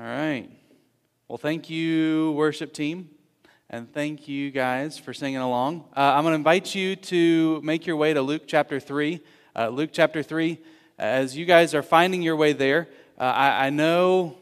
[0.00, 0.48] All right.
[1.28, 3.10] Well, thank you, worship team,
[3.68, 5.84] and thank you guys for singing along.
[5.94, 9.20] Uh, I'm going to invite you to make your way to Luke chapter 3.
[9.54, 10.58] Uh, Luke chapter 3,
[10.98, 14.38] as you guys are finding your way there, uh, I, I know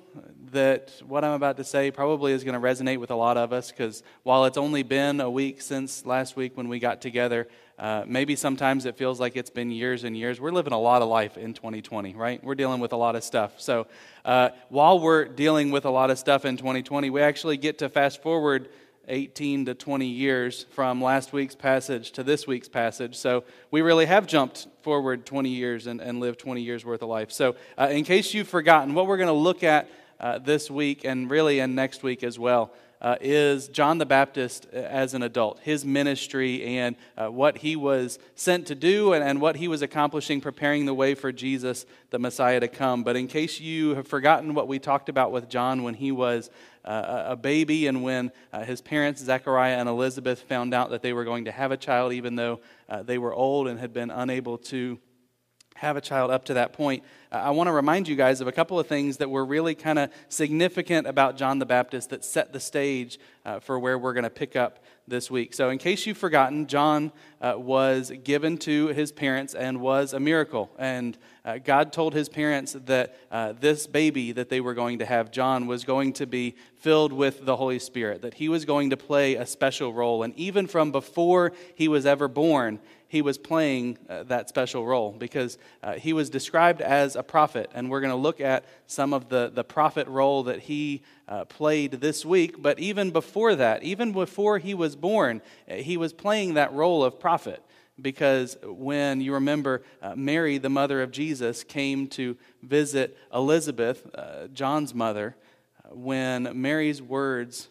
[0.53, 3.53] that what I'm about to say probably is going to resonate with a lot of
[3.53, 7.49] us because while it's only been a week since last week when we got together,
[7.79, 10.41] uh, maybe sometimes it feels like it's been years and years.
[10.41, 12.43] We're living a lot of life in 2020, right?
[12.43, 13.61] We're dealing with a lot of stuff.
[13.61, 13.87] So
[14.25, 17.89] uh, while we're dealing with a lot of stuff in 2020, we actually get to
[17.89, 18.69] fast forward
[19.07, 23.17] 18 to 20 years from last week's passage to this week's passage.
[23.17, 27.09] So we really have jumped forward 20 years and, and lived 20 years worth of
[27.09, 27.31] life.
[27.31, 29.89] So, uh, in case you've forgotten, what we're going to look at
[30.21, 34.67] uh, this week and really in next week as well uh, is John the Baptist
[34.73, 39.23] uh, as an adult, his ministry and uh, what he was sent to do and,
[39.23, 43.05] and, what he was accomplishing, preparing the way for Jesus, the Messiah, to come.
[43.05, 46.51] But in case you have forgotten what we talked about with John when he was
[46.85, 51.13] uh, a baby and when uh, his parents, Zechariah and Elizabeth, found out that they
[51.13, 52.61] were going to have a child, even though
[53.05, 54.99] they were old and had been unable to
[55.79, 58.53] have a child up to that point, I want to remind you guys of a
[58.53, 62.53] couple of things that were really kind of significant about John the Baptist that set
[62.53, 65.55] the stage uh, for where we're going to pick up this week.
[65.55, 70.21] So, in case you've forgotten, John uh, was given to his parents and was a
[70.21, 70.71] miracle.
[70.79, 75.07] And uh, God told his parents that uh, this baby that they were going to
[75.07, 78.91] have, John, was going to be filled with the Holy Spirit, that he was going
[78.91, 80.23] to play a special role.
[80.23, 85.13] And even from before he was ever born, he was playing uh, that special role
[85.13, 87.71] because uh, he was described as a prophet.
[87.75, 91.47] And we're going to look at some of the, the prophet role that he uh,
[91.47, 92.61] played this week.
[92.61, 97.03] But even before that, even before he was born, uh, he was playing that role
[97.03, 97.63] of prophet.
[98.01, 104.49] Because when you remember, uh, Mary, the mother of Jesus, came to visit Elizabeth, uh,
[104.49, 105.35] John's mother,
[105.91, 107.71] when Mary's words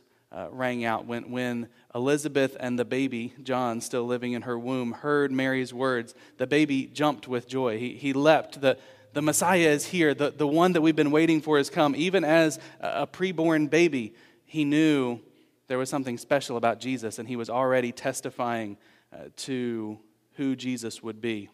[0.52, 5.32] rang out, when, when Elizabeth and the baby, John, still living in her womb, heard
[5.32, 7.80] Mary's words, the baby jumped with joy.
[7.80, 8.62] He, he leapt.
[8.62, 8.78] The,
[9.14, 10.14] the Messiah is here.
[10.14, 11.96] The, the one that we've been waiting for has come.
[11.96, 14.14] Even as a preborn baby,
[14.46, 15.20] he knew
[15.68, 18.78] there was something special about Jesus, and he was already testifying
[19.12, 19.98] uh, to
[20.34, 21.50] who Jesus would be.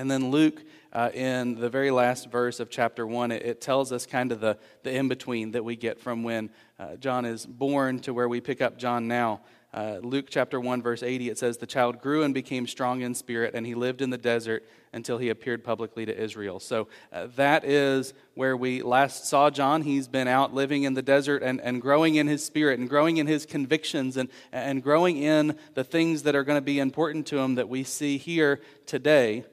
[0.00, 3.92] And then Luke, uh, in the very last verse of chapter 1, it, it tells
[3.92, 7.44] us kind of the, the in between that we get from when uh, John is
[7.44, 9.42] born to where we pick up John now.
[9.74, 13.14] Uh, Luke chapter 1, verse 80, it says, The child grew and became strong in
[13.14, 16.60] spirit, and he lived in the desert until he appeared publicly to Israel.
[16.60, 19.82] So uh, that is where we last saw John.
[19.82, 23.18] He's been out living in the desert and, and growing in his spirit and growing
[23.18, 27.26] in his convictions and, and growing in the things that are going to be important
[27.26, 29.44] to him that we see here today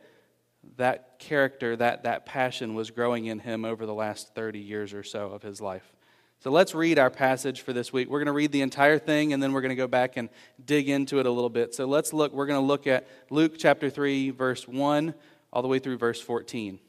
[0.75, 5.03] that character, that, that passion was growing in him over the last 30 years or
[5.03, 5.93] so of his life.
[6.39, 8.09] So let's read our passage for this week.
[8.09, 10.29] We're going to read the entire thing and then we're going to go back and
[10.63, 11.73] dig into it a little bit.
[11.73, 15.15] So let's look, we're going to look at Luke chapter 3, verse 1,
[15.51, 16.79] all the way through verse 14.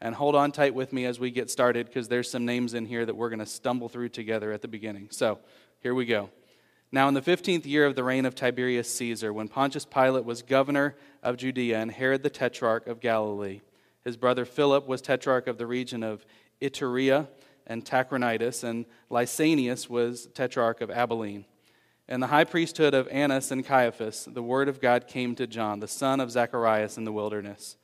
[0.00, 2.86] And hold on tight with me as we get started because there's some names in
[2.86, 5.08] here that we're going to stumble through together at the beginning.
[5.10, 5.38] So
[5.80, 6.30] here we go.
[6.90, 10.40] Now, in the fifteenth year of the reign of Tiberius Caesar, when Pontius Pilate was
[10.40, 13.60] governor of Judea and Herod the tetrarch of Galilee,
[14.04, 16.24] his brother Philip was tetrarch of the region of
[16.62, 17.28] Iturea
[17.66, 21.44] and Trachonitis, and Lysanias was tetrarch of Abilene.
[22.08, 25.80] In the high priesthood of Annas and Caiaphas, the word of God came to John,
[25.80, 27.76] the son of Zacharias, in the wilderness.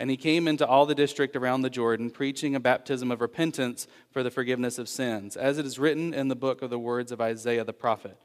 [0.00, 3.86] And he came into all the district around the Jordan, preaching a baptism of repentance
[4.10, 7.12] for the forgiveness of sins, as it is written in the book of the words
[7.12, 8.18] of Isaiah the prophet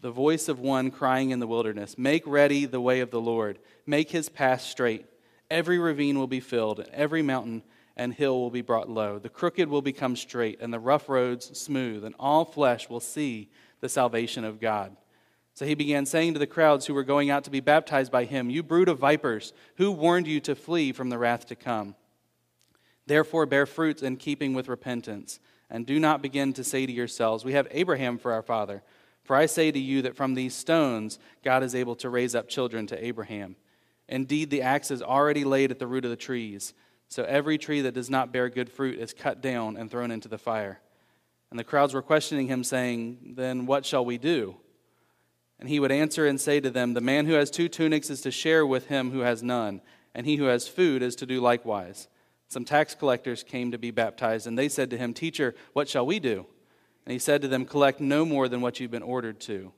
[0.00, 3.58] the voice of one crying in the wilderness Make ready the way of the Lord,
[3.86, 5.06] make his path straight.
[5.50, 7.62] Every ravine will be filled, and every mountain
[7.96, 9.18] and hill will be brought low.
[9.18, 13.50] The crooked will become straight, and the rough roads smooth, and all flesh will see
[13.80, 14.96] the salvation of God.
[15.54, 18.24] So he began saying to the crowds who were going out to be baptized by
[18.24, 21.94] him, You brood of vipers, who warned you to flee from the wrath to come?
[23.06, 27.44] Therefore, bear fruits in keeping with repentance, and do not begin to say to yourselves,
[27.44, 28.82] We have Abraham for our father.
[29.26, 32.48] For I say to you that from these stones God is able to raise up
[32.48, 33.56] children to Abraham.
[34.08, 36.74] Indeed, the axe is already laid at the root of the trees.
[37.08, 40.28] So every tree that does not bear good fruit is cut down and thrown into
[40.28, 40.80] the fire.
[41.50, 44.56] And the crowds were questioning him, saying, Then what shall we do?
[45.58, 48.20] And he would answer and say to them, The man who has two tunics is
[48.22, 49.80] to share with him who has none,
[50.14, 52.06] and he who has food is to do likewise.
[52.48, 56.06] Some tax collectors came to be baptized, and they said to him, Teacher, what shall
[56.06, 56.46] we do?
[57.06, 59.72] And he said to them, Collect no more than what you've been ordered to.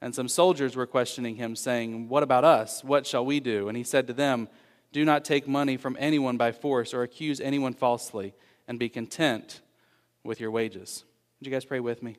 [0.00, 2.82] And some soldiers were questioning him, saying, What about us?
[2.82, 3.68] What shall we do?
[3.68, 4.48] And he said to them,
[4.92, 8.34] Do not take money from anyone by force or accuse anyone falsely,
[8.66, 9.60] and be content
[10.24, 11.04] with your wages.
[11.38, 12.16] Would you guys pray with me?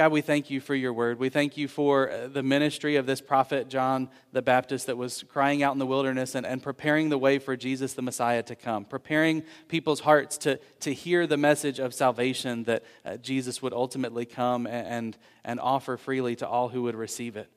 [0.00, 1.18] God, we thank you for your word.
[1.18, 5.24] We thank you for uh, the ministry of this prophet, John the Baptist, that was
[5.24, 8.56] crying out in the wilderness and, and preparing the way for Jesus the Messiah to
[8.56, 13.74] come, preparing people's hearts to, to hear the message of salvation that uh, Jesus would
[13.74, 17.50] ultimately come and, and, and offer freely to all who would receive it.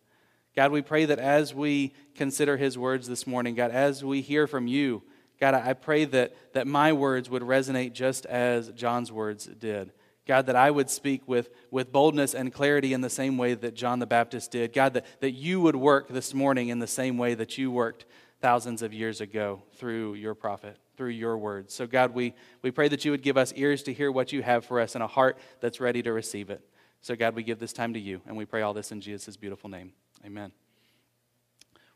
[0.53, 4.47] God, we pray that as we consider his words this morning, God, as we hear
[4.47, 5.01] from you,
[5.39, 9.93] God, I pray that, that my words would resonate just as John's words did.
[10.25, 13.75] God, that I would speak with, with boldness and clarity in the same way that
[13.75, 14.71] John the Baptist did.
[14.71, 18.05] God, that, that you would work this morning in the same way that you worked
[18.39, 21.73] thousands of years ago through your prophet, through your words.
[21.73, 24.41] So, God, we, we pray that you would give us ears to hear what you
[24.43, 26.61] have for us and a heart that's ready to receive it.
[27.01, 29.35] So, God, we give this time to you, and we pray all this in Jesus'
[29.35, 29.91] beautiful name.
[30.25, 30.53] Amen.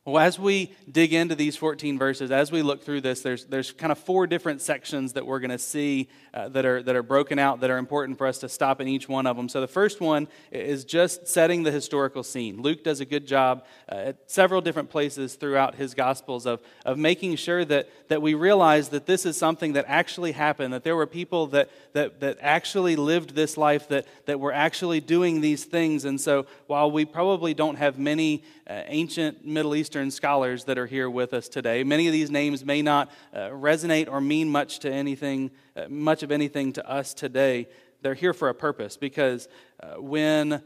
[0.08, 3.74] Well, as we dig into these 14 verses, as we look through this, there's, there's
[3.74, 7.04] kind of four different sections that we're going to see uh, that, are, that are
[7.04, 9.50] broken out that are important for us to stop in each one of them.
[9.50, 12.62] So the first one is just setting the historical scene.
[12.62, 16.98] Luke does a good job uh, at several different places throughout his Gospels of, of
[16.98, 20.96] making sure that, that we realize that this is something that actually happened, that there
[20.96, 25.66] were people that, that, that actually lived this life, that, that were actually doing these
[25.66, 26.06] things.
[26.06, 30.86] And so while we probably don't have many uh, ancient Middle Eastern scholars that are
[30.86, 31.84] here with us today.
[31.84, 36.24] Many of these names may not uh, resonate or mean much to anything, uh, much
[36.24, 37.68] of anything to us today.
[38.02, 39.48] They're here for a purpose because
[39.82, 40.62] uh, when uh,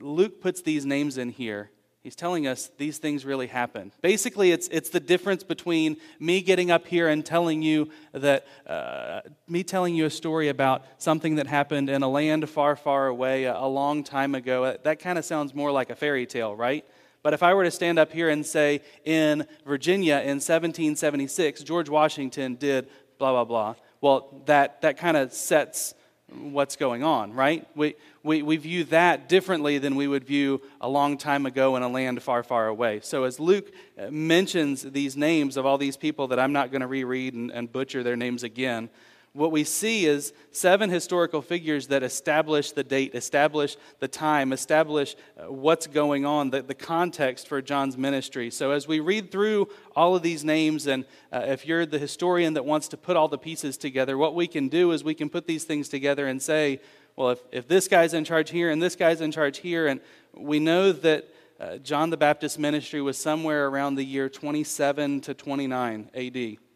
[0.00, 1.70] Luke puts these names in here,
[2.00, 3.92] He's telling us these things really happen.
[4.00, 9.20] Basically, it's, it's the difference between me getting up here and telling you that, uh,
[9.48, 13.44] me telling you a story about something that happened in a land far, far away
[13.44, 14.76] a, a long time ago.
[14.84, 16.84] That kind of sounds more like a fairy tale, right?
[17.28, 21.90] But if I were to stand up here and say, in Virginia in 1776, George
[21.90, 22.88] Washington did
[23.18, 25.92] blah, blah, blah, well, that, that kind of sets
[26.32, 27.66] what's going on, right?
[27.76, 31.82] We, we, we view that differently than we would view a long time ago in
[31.82, 33.00] a land far, far away.
[33.02, 36.80] So, as Luke uh, mentions these names of all these people that I'm not going
[36.80, 38.88] to reread and, and butcher their names again,
[39.38, 45.14] what we see is seven historical figures that establish the date, establish the time, establish
[45.38, 48.50] uh, what's going on, the, the context for John's ministry.
[48.50, 52.54] So, as we read through all of these names, and uh, if you're the historian
[52.54, 55.30] that wants to put all the pieces together, what we can do is we can
[55.30, 56.80] put these things together and say,
[57.14, 60.00] well, if, if this guy's in charge here and this guy's in charge here, and
[60.34, 61.28] we know that
[61.60, 66.67] uh, John the Baptist ministry was somewhere around the year 27 to 29 AD.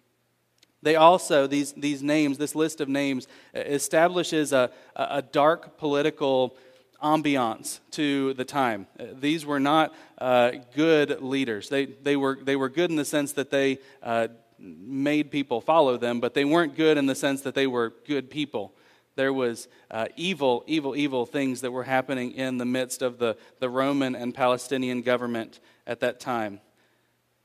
[0.82, 6.56] They also, these, these names, this list of names, establishes a, a dark political
[7.02, 8.86] ambiance to the time.
[9.14, 11.68] These were not uh, good leaders.
[11.68, 15.96] They, they, were, they were good in the sense that they uh, made people follow
[15.96, 18.72] them, but they weren't good in the sense that they were good people.
[19.14, 23.36] There was uh, evil, evil, evil things that were happening in the midst of the,
[23.58, 26.60] the Roman and Palestinian government at that time.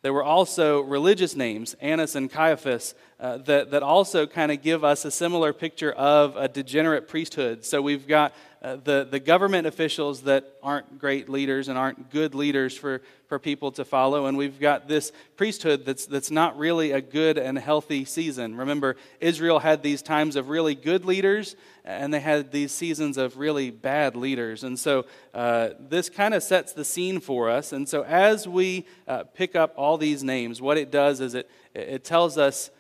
[0.03, 4.83] There were also religious names, Annas and Caiaphas, uh, that, that also kind of give
[4.83, 7.65] us a similar picture of a degenerate priesthood.
[7.65, 12.33] So we've got uh, the, the government officials that aren't great leaders and aren't good
[12.33, 14.25] leaders for, for people to follow.
[14.25, 18.56] And we've got this priesthood that's, that's not really a good and healthy season.
[18.56, 23.37] Remember, Israel had these times of really good leaders, and they had these seasons of
[23.37, 24.64] really bad leaders.
[24.64, 27.73] And so uh, this kind of sets the scene for us.
[27.73, 31.49] And so as we uh, pick up all these names, what it does is it,
[31.76, 32.71] it tells us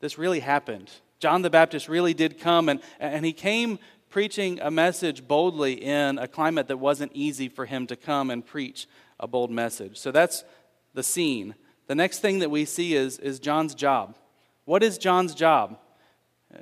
[0.00, 0.90] this really happened.
[1.20, 3.78] John the Baptist really did come, and, and he came
[4.10, 8.44] preaching a message boldly in a climate that wasn't easy for him to come and
[8.44, 8.86] preach
[9.20, 9.98] a bold message.
[9.98, 10.44] So that's
[10.94, 11.54] the scene.
[11.86, 14.16] The next thing that we see is, is John's job.
[14.64, 15.78] What is John's job?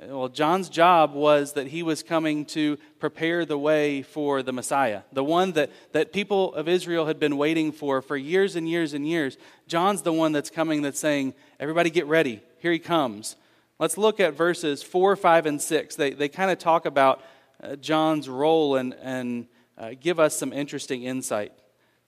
[0.07, 5.03] Well, John's job was that he was coming to prepare the way for the Messiah,
[5.13, 8.93] the one that, that people of Israel had been waiting for for years and years
[8.93, 9.37] and years.
[9.65, 12.41] John's the one that's coming that's saying, Everybody get ready.
[12.59, 13.37] Here he comes.
[13.79, 15.95] Let's look at verses 4, 5, and 6.
[15.95, 17.21] They, they kind of talk about
[17.81, 19.47] John's role and, and
[19.77, 21.53] uh, give us some interesting insight.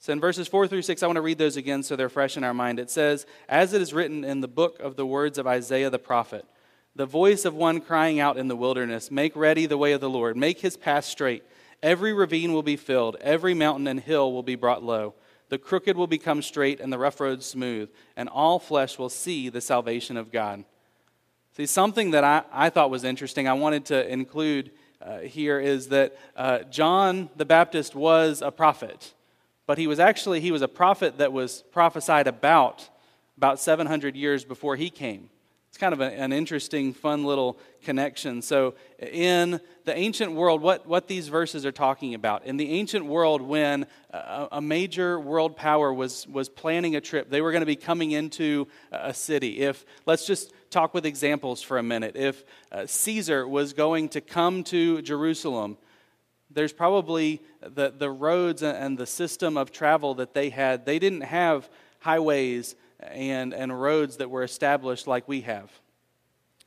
[0.01, 2.37] So in verses 4 through 6, I want to read those again so they're fresh
[2.37, 2.79] in our mind.
[2.79, 5.99] It says, As it is written in the book of the words of Isaiah the
[5.99, 6.45] prophet,
[6.95, 10.09] the voice of one crying out in the wilderness, Make ready the way of the
[10.09, 11.43] Lord, make his path straight.
[11.83, 15.15] Every ravine will be filled, every mountain and hill will be brought low.
[15.49, 19.49] The crooked will become straight, and the rough roads smooth, and all flesh will see
[19.49, 20.63] the salvation of God.
[21.57, 25.89] See, something that I, I thought was interesting, I wanted to include uh, here is
[25.89, 29.13] that uh, John the Baptist was a prophet,
[29.65, 32.89] but he was actually he was a prophet that was prophesied about
[33.37, 35.29] about 700 years before he came.
[35.69, 38.41] It's kind of a, an interesting, fun little connection.
[38.41, 43.05] So, in the ancient world, what, what these verses are talking about, in the ancient
[43.05, 47.61] world, when a, a major world power was, was planning a trip, they were going
[47.61, 49.59] to be coming into a city.
[49.59, 52.15] If, let's just talk with examples for a minute.
[52.15, 55.77] If uh, Caesar was going to come to Jerusalem,
[56.49, 61.21] there's probably the, the roads and the system of travel that they had, they didn't
[61.21, 65.71] have highways and, and roads that were established like we have.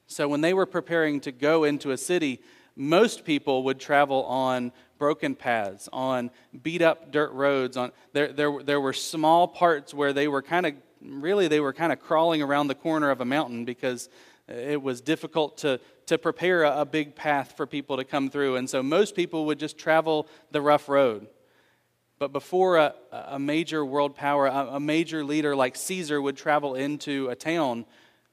[0.07, 2.41] So when they were preparing to go into a city,
[2.77, 6.31] most people would travel on broken paths, on
[6.63, 7.77] beat up dirt roads.
[7.77, 11.73] On there, there, there were small parts where they were kind of really they were
[11.73, 14.09] kind of crawling around the corner of a mountain because
[14.49, 18.57] it was difficult to, to prepare a, a big path for people to come through.
[18.57, 21.27] And so most people would just travel the rough road.
[22.23, 26.77] But before a, a major world power, a, a major leader like Caesar would travel
[26.77, 27.85] into a town,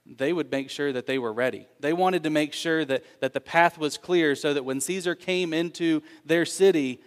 [0.05, 1.65] they would make sure that they were ready.
[1.79, 5.15] They wanted to make sure that, that the path was clear so that when Caesar
[5.15, 7.01] came into their city,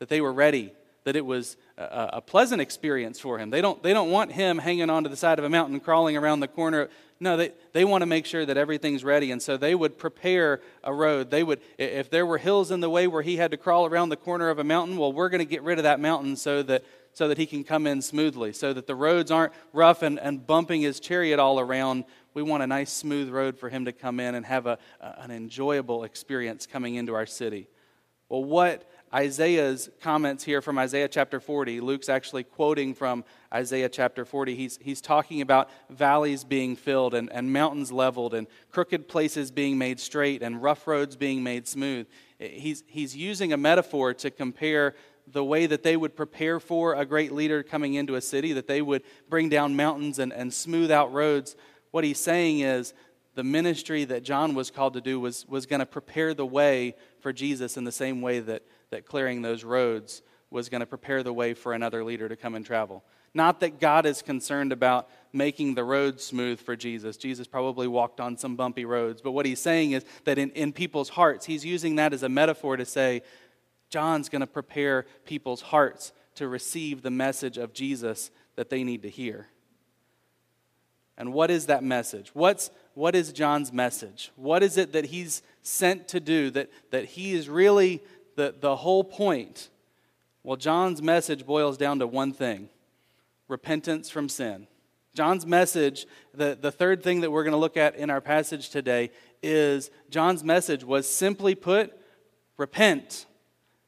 [0.00, 0.72] that they were ready,
[1.04, 3.50] that it was a, a, pleasant experience for him.
[3.50, 6.40] They don't, they don't want him hanging onto the side of a mountain, crawling around
[6.40, 6.88] the corner.
[7.20, 9.30] No, they, they want to make sure that everything's ready.
[9.30, 11.30] And so they would prepare a road.
[11.30, 14.08] They would, if there were hills in the way where he had to crawl around
[14.08, 16.62] the corner of a mountain, well, we're going to get rid of that mountain so
[16.64, 20.18] that, so that he can come in smoothly, so that the roads aren't rough and,
[20.18, 22.04] and bumping his chariot all around.
[22.34, 25.30] We want a nice, smooth road for him to come in and have a, an
[25.30, 27.68] enjoyable experience coming into our city.
[28.28, 31.80] Well, what Isaiah's comments here from Isaiah chapter 40.
[31.80, 34.54] Luke's actually quoting from Isaiah chapter 40.
[34.54, 39.78] He's, he's talking about valleys being filled and, and mountains leveled and crooked places being
[39.78, 42.06] made straight and rough roads being made smooth.
[42.40, 44.94] Eh, he's, he's using a metaphor to compare
[45.26, 48.66] the way that they would prepare for a great leader coming into a city, that
[48.66, 51.56] they would bring down mountains and, and smooth out roads.
[51.92, 52.92] What he's saying is
[53.34, 56.94] the ministry that John was called to do was, was going to prepare the way
[57.20, 58.62] for Jesus in the same way that
[58.94, 62.54] that clearing those roads was going to prepare the way for another leader to come
[62.54, 63.04] and travel.
[63.34, 67.16] Not that God is concerned about making the roads smooth for Jesus.
[67.16, 69.20] Jesus probably walked on some bumpy roads.
[69.20, 72.28] But what he's saying is that in, in people's hearts, he's using that as a
[72.28, 73.22] metaphor to say,
[73.90, 79.02] John's going to prepare people's hearts to receive the message of Jesus that they need
[79.02, 79.48] to hear.
[81.16, 82.30] And what is that message?
[82.34, 84.32] What's, what is John's message?
[84.36, 88.02] What is it that he's sent to do that, that he is really
[88.36, 89.68] the, the whole point?
[90.42, 92.68] Well, John's message boils down to one thing
[93.48, 94.66] repentance from sin.
[95.14, 98.70] John's message, the, the third thing that we're going to look at in our passage
[98.70, 99.10] today,
[99.42, 101.92] is John's message was simply put,
[102.56, 103.26] repent.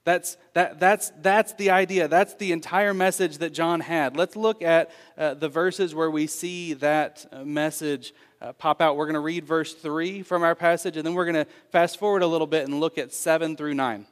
[0.05, 2.07] That's, that, that's, that's the idea.
[2.07, 4.17] That's the entire message that John had.
[4.17, 8.97] Let's look at uh, the verses where we see that uh, message uh, pop out.
[8.97, 11.99] We're going to read verse 3 from our passage, and then we're going to fast
[11.99, 14.07] forward a little bit and look at 7 through 9.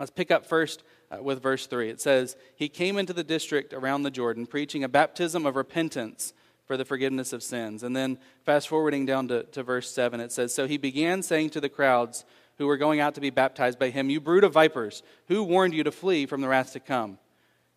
[0.00, 1.90] Let's pick up first uh, with verse 3.
[1.90, 6.32] It says, He came into the district around the Jordan, preaching a baptism of repentance
[6.66, 7.82] for the forgiveness of sins.
[7.82, 11.50] And then, fast forwarding down to, to verse 7, it says, So he began saying
[11.50, 12.24] to the crowds
[12.58, 15.74] who were going out to be baptized by him, You brood of vipers, who warned
[15.74, 17.18] you to flee from the wrath to come?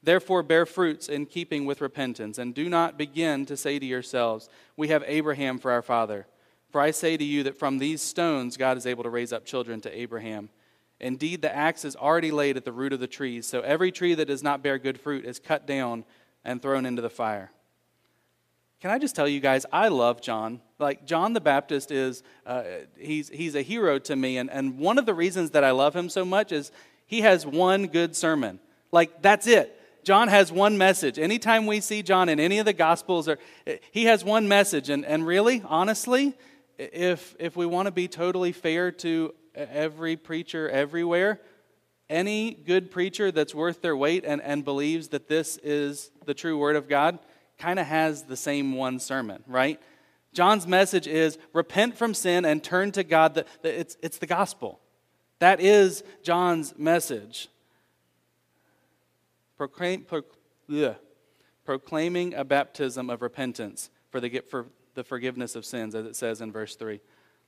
[0.03, 4.49] Therefore, bear fruits in keeping with repentance, and do not begin to say to yourselves,
[4.77, 6.27] We have Abraham for our father.
[6.69, 9.45] For I say to you that from these stones God is able to raise up
[9.45, 10.49] children to Abraham.
[10.99, 14.13] Indeed, the axe is already laid at the root of the trees, so every tree
[14.13, 16.05] that does not bear good fruit is cut down
[16.43, 17.51] and thrown into the fire.
[18.81, 20.61] Can I just tell you guys, I love John.
[20.77, 22.63] Like, John the Baptist is, uh,
[22.97, 24.37] he's, he's a hero to me.
[24.37, 26.71] And, and one of the reasons that I love him so much is
[27.07, 28.59] he has one good sermon.
[28.91, 29.81] Like, that's it.
[30.03, 31.17] John has one message.
[31.17, 33.39] Anytime we see John in any of the Gospels, or,
[33.89, 34.89] he has one message.
[34.89, 36.33] And, and really, honestly,
[36.77, 41.39] if, if we want to be totally fair to every preacher everywhere.
[42.09, 46.57] Any good preacher that's worth their weight and, and believes that this is the true
[46.57, 47.19] word of God
[47.57, 49.81] kind of has the same one sermon, right?
[50.33, 53.35] John's message is repent from sin and turn to God.
[53.35, 54.79] The, the, it's, it's the gospel.
[55.39, 57.47] That is John's message.
[59.57, 60.21] Proclaim, pro,
[61.63, 66.41] proclaiming a baptism of repentance for the, for the forgiveness of sins, as it says
[66.41, 66.99] in verse 3.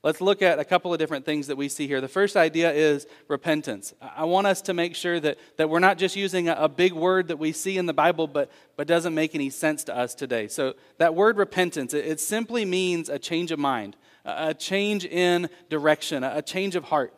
[0.04, 2.00] Let's look at a couple of different things that we see here.
[2.00, 3.92] The first idea is repentance.
[4.00, 6.92] I want us to make sure that, that we're not just using a, a, big
[6.92, 10.14] word that we see in the Bible but, but doesn't make any sense to us
[10.14, 10.46] today.
[10.46, 15.04] So, that word repentance, it, it simply means a change of mind, a, a change
[15.04, 17.12] in direction, a, a, change of heart.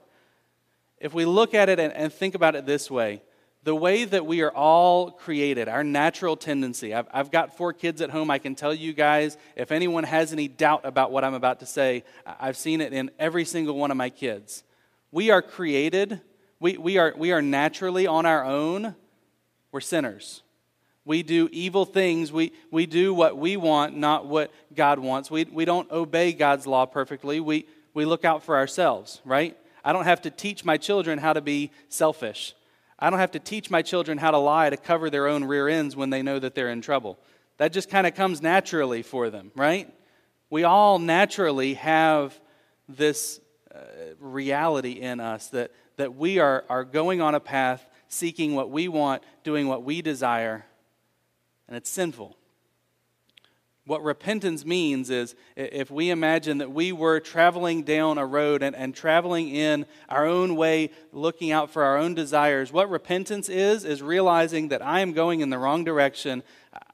[0.97, 3.21] If we look at it and, and think about it this way,
[3.63, 6.95] the way that we are all created, our natural tendency.
[6.95, 8.31] I've, I've, got four kids at home.
[8.31, 11.67] I can tell you guys, if anyone has any doubt about what I'm about to
[11.67, 14.65] say, I've seen it in every single one of my kids.
[15.13, 16.21] We are created,
[16.59, 18.95] we, we, are, we are naturally on our own,
[19.73, 20.43] we're sinners.
[21.05, 22.31] We do evil things.
[22.31, 25.31] We, we do what we want, not what God wants.
[25.31, 27.41] We, we don't obey God's law perfectly.
[27.41, 29.57] We, we look out for ourselves, right?
[29.85, 32.55] I don't have to teach my children how to be selfish.
[33.01, 35.69] I don't have to teach my children how to lie to cover their own rear
[35.69, 37.19] ends when they know that they're in trouble.
[37.57, 39.93] That just kind of comes naturally for them, right?
[40.51, 42.39] We all naturally have
[42.89, 43.41] this
[43.75, 43.79] uh,
[44.19, 48.89] reality in us that, that we are, are going on a path seeking what we
[48.89, 50.67] want, doing what we desire,
[51.69, 52.37] and it's sinful.
[53.91, 58.77] What repentance means is if we imagine that we were traveling down a road and,
[58.77, 63.85] and traveling in our own way, looking out for our own desires, what repentance is,
[63.85, 66.45] is realizing that I am going in the wrong direction.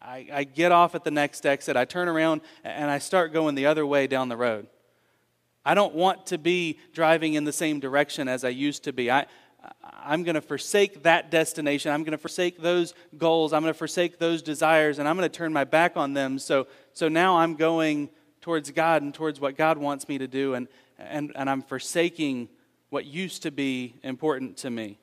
[0.01, 3.57] I, I get off at the next exit, I turn around, and I start going
[3.57, 4.67] the other way down the road.
[5.67, 9.11] I don't want to be driving in the same direction as I used to be.
[9.11, 9.27] I,
[9.83, 11.93] I'm going to forsake that destination.
[11.93, 13.53] I'm going to forsake those goals.
[13.53, 16.39] I'm going to forsake those desires, and I'm going to turn my back on them.
[16.39, 20.55] So, so now I'm going towards God and towards what God wants me to do,
[20.55, 20.69] and,
[20.99, 22.49] and, and I'm forsaking
[22.91, 24.99] what used to be important to me.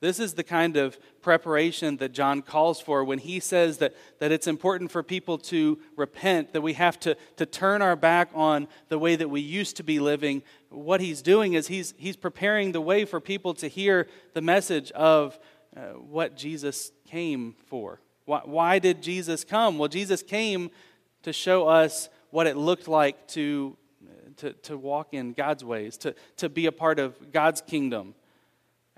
[0.00, 4.32] This is the kind of preparation that John calls for when he says that, that
[4.32, 8.66] it's important for people to repent, that we have to, to turn our back on
[8.88, 10.42] the way that we used to be living.
[10.70, 14.90] What he's doing is he's, he's preparing the way for people to hear the message
[14.92, 15.38] of
[15.76, 18.00] uh, what Jesus came for.
[18.24, 19.76] Why, why did Jesus come?
[19.76, 20.70] Well, Jesus came
[21.24, 23.76] to show us what it looked like to,
[24.38, 28.14] to, to walk in God's ways, to, to be a part of God's kingdom.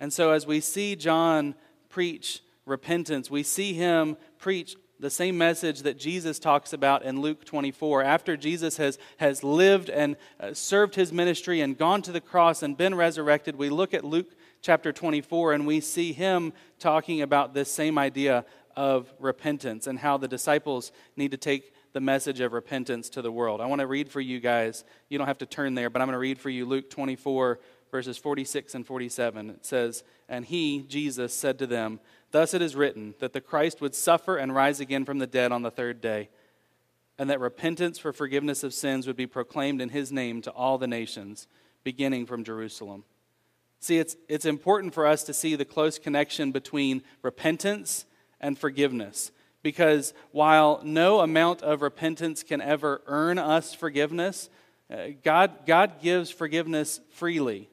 [0.03, 1.55] And so, as we see John
[1.89, 7.45] preach repentance, we see him preach the same message that Jesus talks about in Luke
[7.45, 8.03] 24.
[8.03, 12.65] After Jesus has, has lived and uh, served his ministry and gone to the cross
[12.65, 17.55] and been resurrected, we look at Luke chapter 24 and we see him talking about
[17.55, 22.53] this same idea of repentance and how the disciples need to take the message of
[22.53, 23.61] repentance to the world.
[23.61, 24.83] I want to read for you guys.
[25.09, 27.61] You don't have to turn there, but I'm going to read for you Luke 24,
[27.93, 29.51] verses 46 and 47.
[29.51, 32.01] It says, And he, Jesus, said to them,
[32.33, 35.53] Thus it is written, that the Christ would suffer and rise again from the dead
[35.53, 36.31] on the third day,
[37.19, 40.79] and that repentance for forgiveness of sins would be proclaimed in his name to all
[40.79, 41.47] the nations,
[41.85, 43.05] beginning from Jerusalem.
[43.79, 48.07] See, it's, it's important for us to see the close connection between repentance
[48.41, 49.31] and forgiveness.
[49.63, 54.49] Because while no amount of repentance can ever earn us forgiveness,
[54.91, 57.69] uh, God, God gives forgiveness freely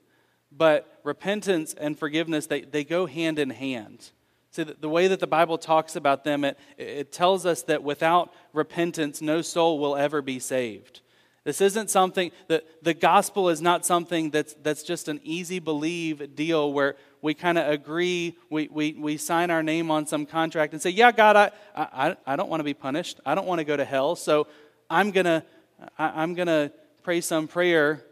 [0.52, 4.12] but repentance and forgiveness, they, they go hand in hand.
[4.52, 7.84] See, the, the way that the Bible talks about them, it, it tells us that
[7.84, 11.02] without repentance, no soul will ever be saved.
[11.46, 16.36] This isn't something that the gospel is not something that's, that's just an easy believe
[16.36, 20.74] deal where we kind of agree, we, we, we sign our name on some contract
[20.74, 23.20] and say, Yeah, God, I, I, I don't want to be punished.
[23.26, 24.16] I don't want to go to hell.
[24.16, 24.48] So
[24.90, 25.44] I'm going to
[25.98, 26.72] I'm going to
[27.04, 28.04] pray some prayer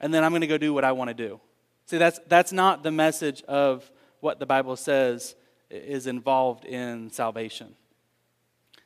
[0.00, 1.40] and then I'm going to go do what I want to do.
[1.88, 5.34] See, that's, that's not the message of what the Bible says
[5.70, 7.76] is involved in salvation.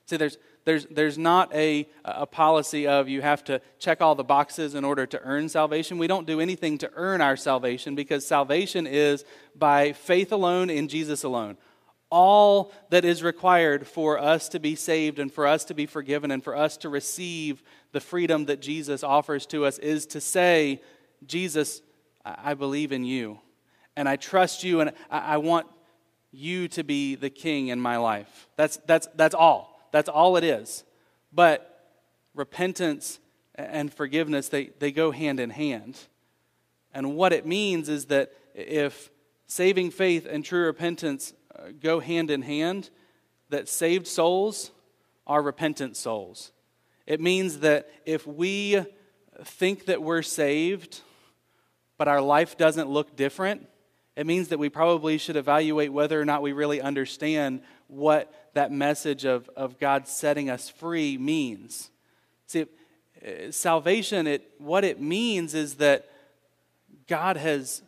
[0.07, 4.23] See, there's, there's, there's not a, a policy of you have to check all the
[4.23, 5.99] boxes in order to earn salvation.
[5.99, 9.25] We don't do anything to earn our salvation because salvation is
[9.57, 11.57] by faith alone in Jesus alone.
[12.09, 16.31] All that is required for us to be saved and for us to be forgiven
[16.31, 20.81] and for us to receive the freedom that Jesus offers to us is to say,
[21.27, 21.83] Jesus,
[22.25, 23.41] I believe in you
[23.97, 25.67] and I trust you and I want
[26.31, 28.49] you to be the king in my life.
[28.57, 29.89] That's, that's, that's all.
[29.93, 30.85] That's all it is.
[31.33, 31.91] But
[32.35, 33.19] repentance
[33.55, 35.99] and forgiveness, they, they go hand in hand.
[36.95, 39.11] And what it means is that if
[39.47, 42.89] saving faith and true repentance uh, go hand in hand,
[43.51, 44.71] that saved souls
[45.27, 46.53] are repentant souls.
[47.07, 48.85] It means that if we
[49.45, 51.01] think that we're saved,
[51.99, 53.67] but our life doesn't look different,
[54.17, 58.71] it means that we probably should evaluate whether or not we really understand what that
[58.71, 61.91] message of, of God setting us free means.
[62.47, 62.67] See,
[63.51, 66.09] salvation, it, what it means is that
[67.09, 67.83] God has,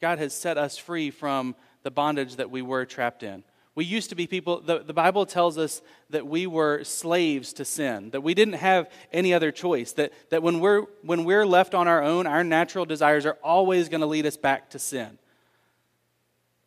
[0.00, 3.42] God has set us free from the bondage that we were trapped in.
[3.80, 7.64] We used to be people, the, the Bible tells us that we were slaves to
[7.64, 11.74] sin, that we didn't have any other choice, that, that when, we're, when we're left
[11.74, 15.16] on our own, our natural desires are always going to lead us back to sin.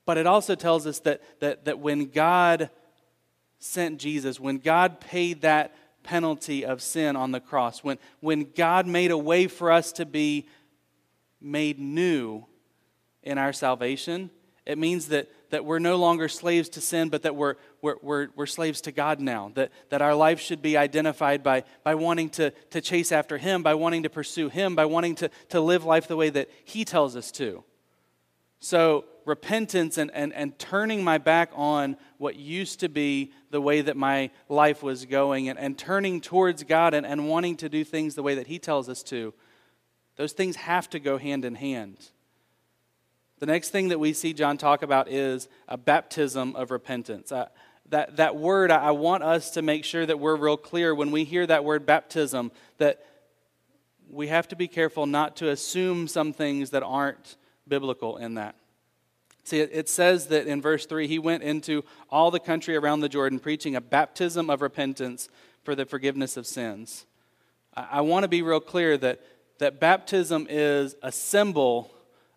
[0.08, 2.72] But it also tells us that, that, that when God
[3.60, 8.88] sent Jesus, when God paid that penalty of sin on the cross, when, when God
[8.88, 10.48] made a way for us to be
[11.40, 12.48] made new
[13.22, 14.32] in our salvation,
[14.66, 18.28] it means that, that we're no longer slaves to sin, but that we're, we're, we're,
[18.36, 19.52] we're, slaves to God now.
[19.54, 23.62] That, that our life should be identified by, by wanting to, to chase after Him,
[23.62, 26.86] by wanting to pursue Him, by wanting to, to live life the way that He
[26.86, 27.64] tells us to.
[28.62, 33.82] So, repentance and, and, and turning my back on what used to be the way
[33.82, 37.84] that my life was going and, and turning towards God and, and wanting to do
[37.84, 39.36] things the way that He tells us to,
[40.16, 41.98] those things have to go hand in hand.
[43.40, 47.32] The next thing that we see John talk about is a baptism of repentance.
[47.32, 47.48] Uh,
[47.90, 51.26] that, that word, I want us to make sure that we're real clear when we
[51.26, 53.06] hear that word baptism, that
[54.10, 57.36] we have to be careful not to assume some things that aren't
[57.68, 58.56] biblical in that.
[59.46, 63.10] See, it says that in verse 3, he went into all the country around the
[63.10, 65.28] Jordan preaching a baptism of repentance
[65.64, 67.06] for the forgiveness of sins.
[67.76, 69.20] I, I want to be real clear that,
[69.60, 71.94] that baptism is a symbol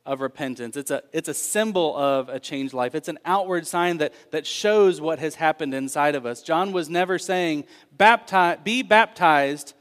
[0.07, 0.77] of repentance.
[0.77, 2.95] It's a, it's a symbol of a changed life.
[2.95, 6.43] It's an outward sign that, that shows what has happened inside of us.
[6.43, 9.75] John was never saying, Baptize, be baptized,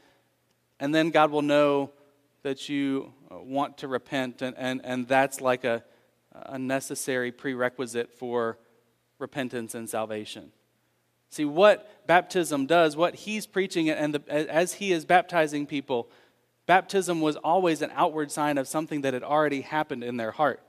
[0.80, 1.92] and then God will know
[2.42, 5.84] that you uh, want to repent, and, and, and that's like a,
[6.32, 8.58] a necessary prerequisite for
[9.18, 10.52] repentance and salvation.
[11.30, 16.08] See, what baptism does, what he's preaching, and the, as he is baptizing people,
[16.66, 20.60] Baptism was always an outward sign of something that had already happened in their heart.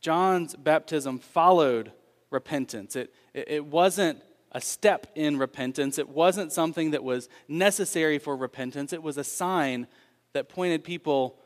[0.00, 1.92] John's baptism followed
[2.30, 2.96] repentance.
[2.96, 8.92] It, it, wasn't a step in repentance, it wasn't something that was necessary for repentance.
[8.92, 9.86] It was a sign
[10.32, 11.38] that pointed people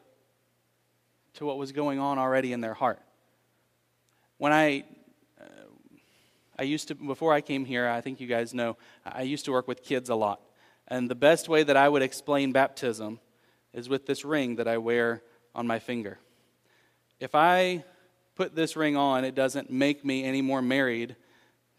[1.34, 3.00] to what was going on already in their heart.
[4.38, 4.84] When I
[5.40, 5.44] uh,
[6.58, 9.52] I used to before I came here, I think you guys know, I used to
[9.52, 10.40] work with kids a lot.
[10.86, 13.20] And the best way that I would explain baptism
[13.74, 15.22] is with this ring that I wear
[15.54, 16.18] on my finger.
[17.20, 17.84] If I
[18.34, 21.16] put this ring on, it doesn't make me any more married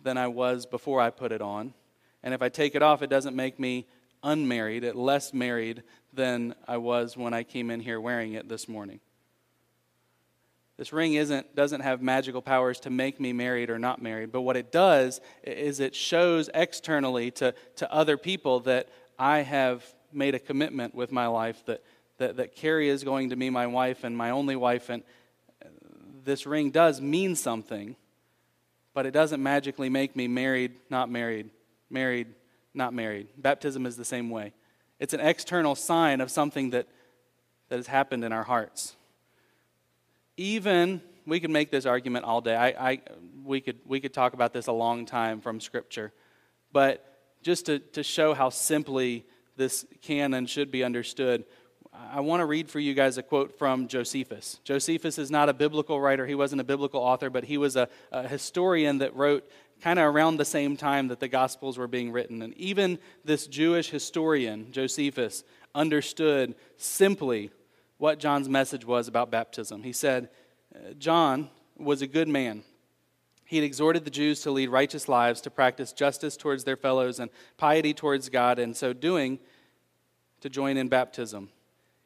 [0.01, 1.73] than I was before I put it on.
[2.21, 3.87] And if I take it off, it doesn't make me
[4.23, 8.67] unmarried, it less married than I was when I came in here wearing it this
[8.67, 8.99] morning.
[10.77, 14.41] This ring isn't, doesn't have magical powers to make me married or not married, but
[14.41, 20.35] what it does is it shows externally to, to other people that I have made
[20.35, 21.83] a commitment with my life that,
[22.17, 25.03] that, that Carrie is going to be my wife and my only wife, and
[26.25, 27.95] this ring does mean something,
[28.93, 31.49] but it doesn't magically make me married, not married,
[31.89, 32.27] married,
[32.73, 33.27] not married.
[33.37, 34.53] Baptism is the same way.
[34.99, 36.87] It's an external sign of something that,
[37.69, 38.95] that has happened in our hearts.
[40.37, 42.55] Even, we could make this argument all day.
[42.55, 43.01] I, I,
[43.43, 46.11] we, could, we could talk about this a long time from Scripture.
[46.71, 47.05] But
[47.41, 51.45] just to, to show how simply this can and should be understood,
[52.11, 54.59] I want to read for you guys a quote from Josephus.
[54.63, 57.87] Josephus is not a biblical writer, he wasn't a biblical author, but he was a,
[58.11, 59.49] a historian that wrote
[59.81, 62.41] kind of around the same time that the Gospels were being written.
[62.41, 67.51] And even this Jewish historian, Josephus, understood simply
[67.97, 69.83] what John's message was about baptism.
[69.83, 70.29] He said,
[70.73, 72.63] uh, John was a good man.
[73.45, 77.19] He had exhorted the Jews to lead righteous lives, to practice justice towards their fellows,
[77.19, 79.39] and piety towards God, and so doing,
[80.41, 81.49] to join in baptism.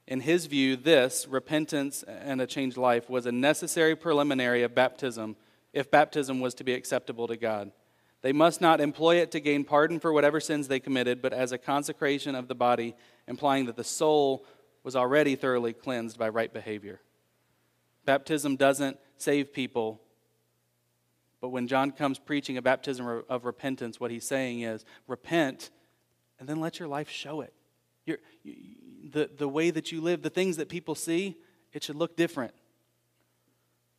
[0.06, 5.38] In his view, this, repentance and a changed life, was a necessary preliminary of baptism
[5.72, 7.72] if baptism was to be acceptable to God.
[8.22, 11.54] They must not employ it to gain pardon for whatever sins they committed, but as
[11.54, 12.96] a consecration of the body,
[13.28, 14.46] implying that the soul
[14.84, 17.00] was already thoroughly cleansed by right behavior.
[18.04, 20.02] Baptism doesn't save people
[21.42, 25.70] but when John comes preaching a baptism of repentance, what he's saying is repent
[26.40, 27.54] and then let your life show it.
[28.06, 28.18] Your,
[29.12, 31.38] the, the way that you live, the things that people see,
[31.74, 32.54] it should look different.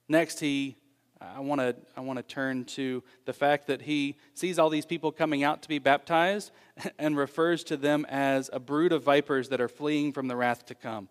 [0.08, 0.76] Next, he,
[1.20, 5.12] I want to I wanna turn to the fact that he sees all these people
[5.12, 6.50] coming out to be baptized
[6.98, 10.66] and refers to them as a brood of vipers that are fleeing from the wrath
[10.66, 11.08] to come.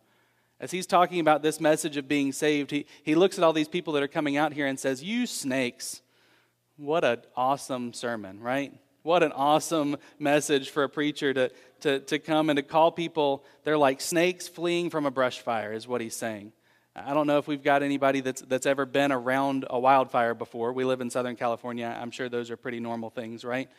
[0.60, 3.70] As he's talking about this message of being saved, he, he looks at all these
[3.70, 6.02] people that are coming out here and says, You snakes.
[6.80, 8.74] What an awesome sermon, right?
[9.04, 13.44] What an awesome message for a preacher to, to, to come and to call people,
[13.66, 16.54] they're like snakes fleeing from a brush fire, is what he's saying.
[16.96, 20.72] I don't know if we've got anybody that's, that's ever been around a wildfire before.
[20.72, 21.98] We live in Southern California.
[22.00, 23.70] I'm sure those are pretty normal things, right?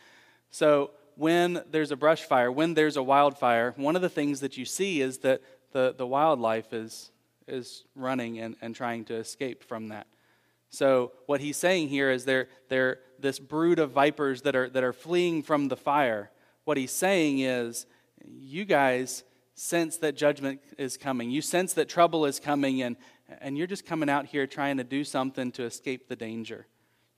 [0.50, 4.58] So, when there's a brush fire, when there's a wildfire, one of the things that
[4.58, 5.40] you see is that
[5.72, 7.10] the, the wildlife is,
[7.48, 10.06] is running and, and trying to escape from that.
[10.70, 14.84] So, what he's saying here is they're, they're this brood of vipers that are, that
[14.84, 16.30] are fleeing from the fire.
[16.64, 17.86] What he's saying is,
[18.24, 21.30] you guys sense that judgment is coming.
[21.30, 22.96] You sense that trouble is coming, and,
[23.40, 26.66] and you're just coming out here trying to do something to escape the danger.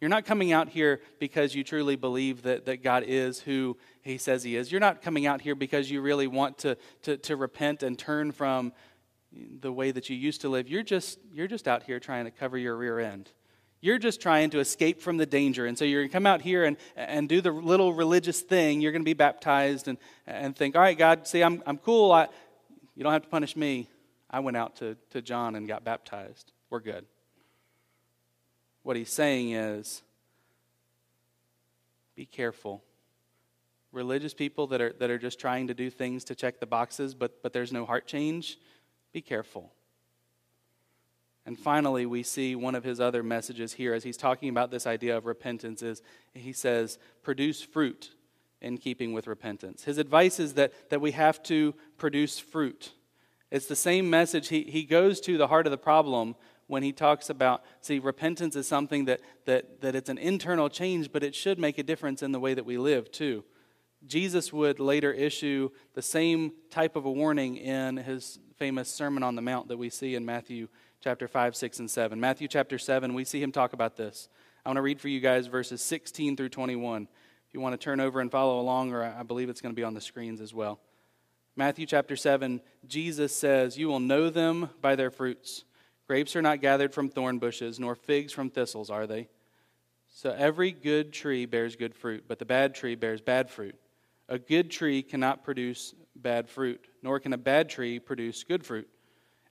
[0.01, 4.19] You're not coming out here because you truly believe that, that God is who He
[4.19, 4.73] says He is.
[4.73, 8.33] You're not coming out here because you really want to, to, to repent and turn
[8.33, 8.73] from
[9.61, 10.69] the way that you used to live.
[10.69, 13.31] You're just, you're just out here trying to cover your rear end.
[13.83, 15.66] You're just trying to escape from the danger.
[15.66, 18.81] And so you're going to come out here and, and do the little religious thing.
[18.81, 22.12] You're going to be baptized and, and think, all right, God, see, I'm, I'm cool.
[22.12, 22.29] I,
[22.95, 23.88] you don't have to punish me.
[24.31, 26.53] I went out to, to John and got baptized.
[26.71, 27.05] We're good.
[28.85, 30.03] What he's saying is
[32.14, 32.85] be careful.
[33.90, 37.14] Religious people that are, that are just trying to do things to check the boxes,
[37.14, 38.59] but, but there's no heart change,
[39.12, 39.73] be careful.
[41.45, 44.87] And finally, we see one of his other messages here as he's talking about this
[44.87, 46.03] idea of repentance is
[46.35, 48.11] he says, produce fruit
[48.61, 49.85] in keeping with repentance.
[49.85, 52.93] His advice is that, that we have to produce fruit.
[53.51, 54.49] It's the same message.
[54.49, 56.37] He, he goes to the heart of the problem
[56.69, 61.13] when he talks about, see, repentance is something that, that, that it's an internal change,
[61.13, 63.45] but it should make a difference in the way that we live too.
[64.07, 69.35] Jesus would later issue the same type of a warning in his famous Sermon on
[69.35, 70.69] the Mount that we see in Matthew
[71.03, 72.21] chapter 5, 6, and 7.
[72.21, 74.29] Matthew chapter 7, we see him talk about this.
[74.65, 77.09] I want to read for you guys verses 16 through 21.
[77.49, 79.77] If you want to turn over and follow along, or I believe it's going to
[79.79, 80.79] be on the screens as well.
[81.57, 85.65] Matthew chapter 7, Jesus says, You will know them by their fruits.
[86.07, 89.29] Grapes are not gathered from thorn bushes, nor figs from thistles, are they?
[90.09, 93.75] So every good tree bears good fruit, but the bad tree bears bad fruit.
[94.29, 98.88] A good tree cannot produce bad fruit, nor can a bad tree produce good fruit.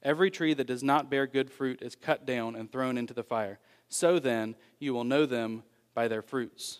[0.03, 3.23] Every tree that does not bear good fruit is cut down and thrown into the
[3.23, 3.59] fire.
[3.87, 6.79] So then, you will know them by their fruits.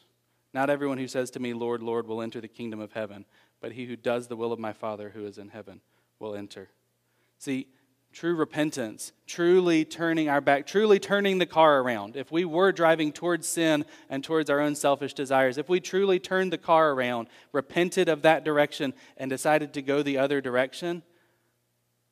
[0.54, 3.26] Not everyone who says to me, Lord, Lord, will enter the kingdom of heaven,
[3.62, 5.82] but he who does the will of my Father who is in heaven
[6.20, 6.70] will enter.
[7.38, 7.68] See,
[8.12, 12.16] true repentance, truly turning our back, truly turning the car around.
[12.16, 16.20] If we were driving towards sin and towards our own selfish desires, if we truly
[16.20, 21.04] turned the car around, repented of that direction, and decided to go the other direction,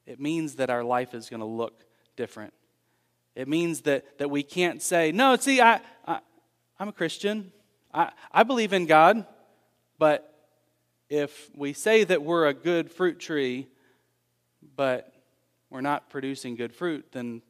[0.10, 1.86] it means that our life is going to look
[2.17, 2.52] different.
[3.36, 6.19] It means that, that we can't say, no, see, I, I,
[6.80, 7.52] I'm a Christian.
[7.93, 9.24] I, I believe in God.
[10.00, 10.34] But
[11.10, 13.67] if we say that we're a good fruit tree,
[14.76, 15.13] but
[15.69, 17.43] we're not producing good fruit, then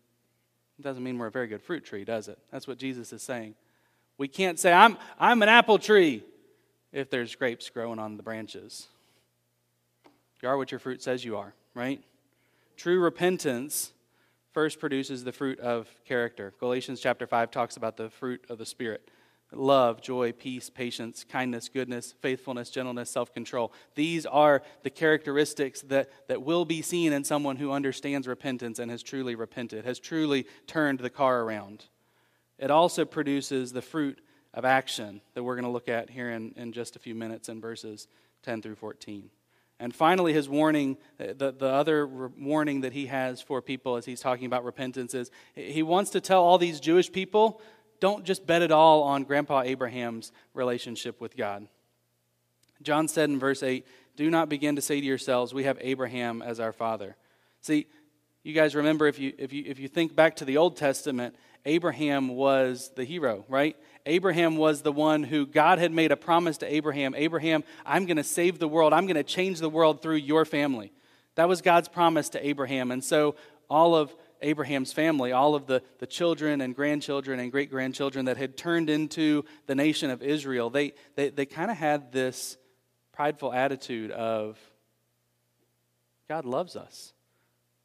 [0.77, 2.39] it doesn't mean we're a very good fruit tree, does it?
[2.51, 3.55] That's what Jesus is saying.
[4.17, 6.25] We can't say, I'm, I'm an apple tree
[6.91, 8.87] if there's grapes growing on the branches.
[10.41, 12.03] You are what your fruit says you are, right?
[12.79, 13.91] True repentance
[14.53, 16.53] first produces the fruit of character.
[16.61, 19.11] Galatians chapter 5 talks about the fruit of the Spirit
[19.51, 23.73] love, joy, peace, patience, kindness, goodness, faithfulness, gentleness, self control.
[23.95, 28.89] These are the characteristics that, that will be seen in someone who understands repentance and
[28.89, 31.87] has truly repented, has truly turned the car around.
[32.57, 34.21] It also produces the fruit
[34.53, 37.49] of action that we're going to look at here in, in just a few minutes
[37.49, 38.07] in verses
[38.43, 39.29] 10 through 14.
[39.79, 44.05] And finally, his warning, uh, the, the other warning that he has for people as
[44.05, 47.61] he's talking about repentance is he wants to tell all these Jewish people
[47.99, 51.67] don't just bet it all on Grandpa Abraham's relationship with God.
[52.81, 56.41] John said in verse 8, Do not begin to say to yourselves, We have Abraham
[56.41, 57.15] as our father.
[57.61, 57.87] See,
[58.43, 61.35] you guys remember if you, if you, if you think back to the Old Testament,
[61.65, 63.75] Abraham was the hero, right?
[64.05, 68.17] Abraham was the one who God had made a promise to Abraham Abraham, I'm going
[68.17, 68.93] to save the world.
[68.93, 70.91] I'm going to change the world through your family.
[71.35, 72.91] That was God's promise to Abraham.
[72.91, 73.35] And so
[73.69, 78.37] all of Abraham's family, all of the, the children and grandchildren and great grandchildren that
[78.37, 82.57] had turned into the nation of Israel, they, they, they kind of had this
[83.11, 84.57] prideful attitude of
[86.27, 87.13] God loves us.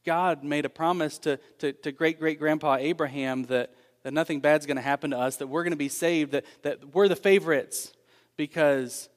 [0.05, 4.67] God made a promise to, to, to great great grandpa Abraham that, that nothing bad's
[4.67, 7.17] going to happen to us, that we're going to be saved, that, that we're the
[7.17, 7.93] favorites
[8.37, 9.09] because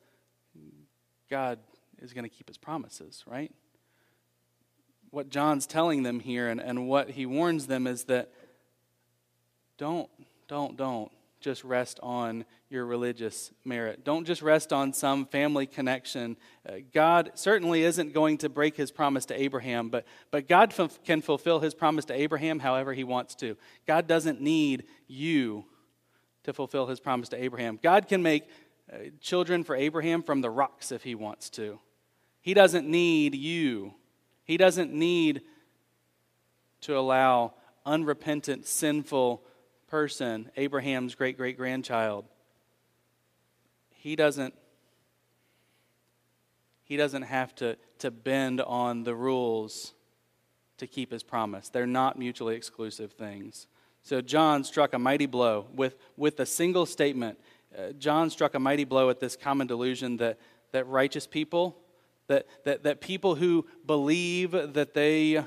[1.29, 1.59] God
[2.01, 3.51] is going to keep his promises, right?
[5.11, 8.31] what John's telling them here and, and what he warns them is that
[9.77, 10.09] don't,
[10.47, 14.03] don't, don't just rest on your religious merit.
[14.03, 16.37] Don't just rest on some family connection.
[16.67, 20.99] Uh, God certainly isn't going to break his promise to Abraham, but, but God f-
[21.03, 23.55] can fulfill his promise to Abraham however he wants to.
[23.85, 25.65] God doesn't need you
[26.43, 27.79] to fulfill his promise to Abraham.
[27.81, 28.43] God can make
[28.91, 31.79] uh, children for Abraham from the rocks if he wants to.
[32.41, 33.93] He doesn't need you
[34.47, 35.41] he doesn't need
[36.81, 37.53] to allow
[37.85, 39.43] unrepentant, sinful
[39.87, 42.25] person, Abraham's great great grandchild,
[43.89, 44.53] he doesn't
[46.87, 49.93] he doesn't have to, to bend on the rules
[50.77, 51.67] to keep his promise.
[51.67, 53.67] They're not mutually exclusive things.
[54.03, 57.39] So John struck a mighty blow with, with a single statement.
[57.77, 60.39] Uh, John struck a mighty blow at this common delusion that,
[60.71, 61.77] that righteous people,
[62.27, 65.43] that, that, that people who believe that they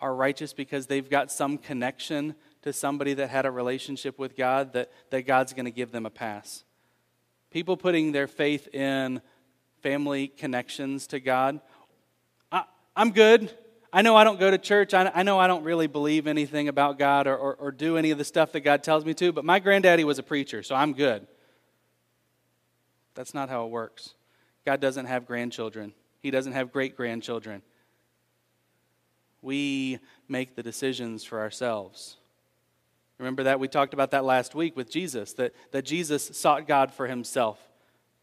[0.00, 4.72] are righteous because they've got some connection to somebody that had a relationship with God,
[4.72, 6.64] that, that God's going to give them a pass.
[7.50, 9.22] People putting their faith in
[9.82, 11.60] family connections to God.
[12.52, 12.64] I,
[12.96, 13.50] am good.
[13.92, 14.92] I know I don't go to church.
[14.92, 18.10] I, I, know I don't really believe anything about God or, or, or do any
[18.10, 20.74] of the stuff that God tells me to, but my granddaddy was a preacher, so
[20.74, 21.26] I'm good.
[23.14, 24.14] That's not how it works.
[24.64, 27.62] God doesn't have grandchildren, He doesn't have great grandchildren.
[29.40, 32.17] We make the decisions for ourselves.
[33.18, 33.60] Remember that?
[33.60, 37.58] We talked about that last week with Jesus, that, that Jesus sought God for himself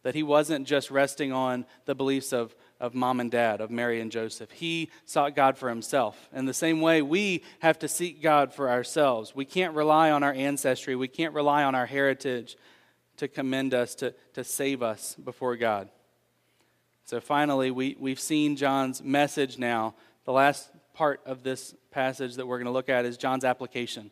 [0.06, 4.00] that he wasn't just resting on the beliefs of, of mom and dad, of Mary
[4.00, 4.52] and Joseph.
[4.52, 6.30] He sought God for himself.
[6.32, 9.36] In the same way, we have to seek God for ourselves.
[9.36, 12.56] We can't rely on our ancestry, we can't rely on our heritage
[13.18, 15.90] to commend us, to, to save us before God.
[17.06, 19.96] So finally, we, we've seen John's message now.
[20.26, 24.12] The last part of this passage that we're going to look at is John's application.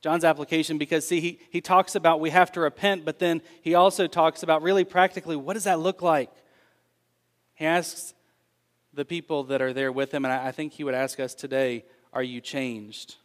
[0.00, 3.74] John's application because, see, he, he talks about we have to repent, but then he
[3.74, 6.30] also talks about really practically what does that look like?
[7.54, 8.14] He asks
[8.94, 11.34] the people that are there with him, and I, I think he would ask us
[11.34, 13.16] today, are you changed?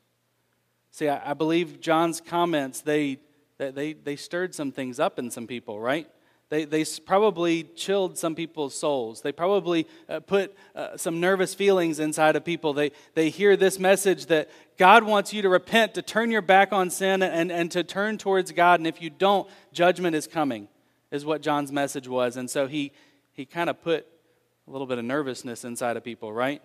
[0.91, 3.19] See, I, I believe John's comments, they,
[3.57, 6.09] they, they stirred some things up in some people, right?
[6.49, 9.21] They, they probably chilled some people's souls.
[9.21, 12.73] They probably uh, put uh, some nervous feelings inside of people.
[12.73, 16.71] They, they hear this message that God wants you to repent, to turn your back
[16.71, 18.79] on sin, and, and to turn towards God.
[18.79, 20.67] And if you don't, judgment is coming,
[21.10, 22.38] is what John's message was.
[22.38, 22.91] And so he,
[23.34, 24.05] he kind of put
[24.67, 26.62] a little bit of nervousness inside of people, right?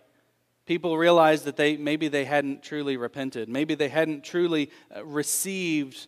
[0.66, 3.48] People realized that they maybe they hadn't truly repented.
[3.48, 6.06] Maybe they hadn't truly uh, received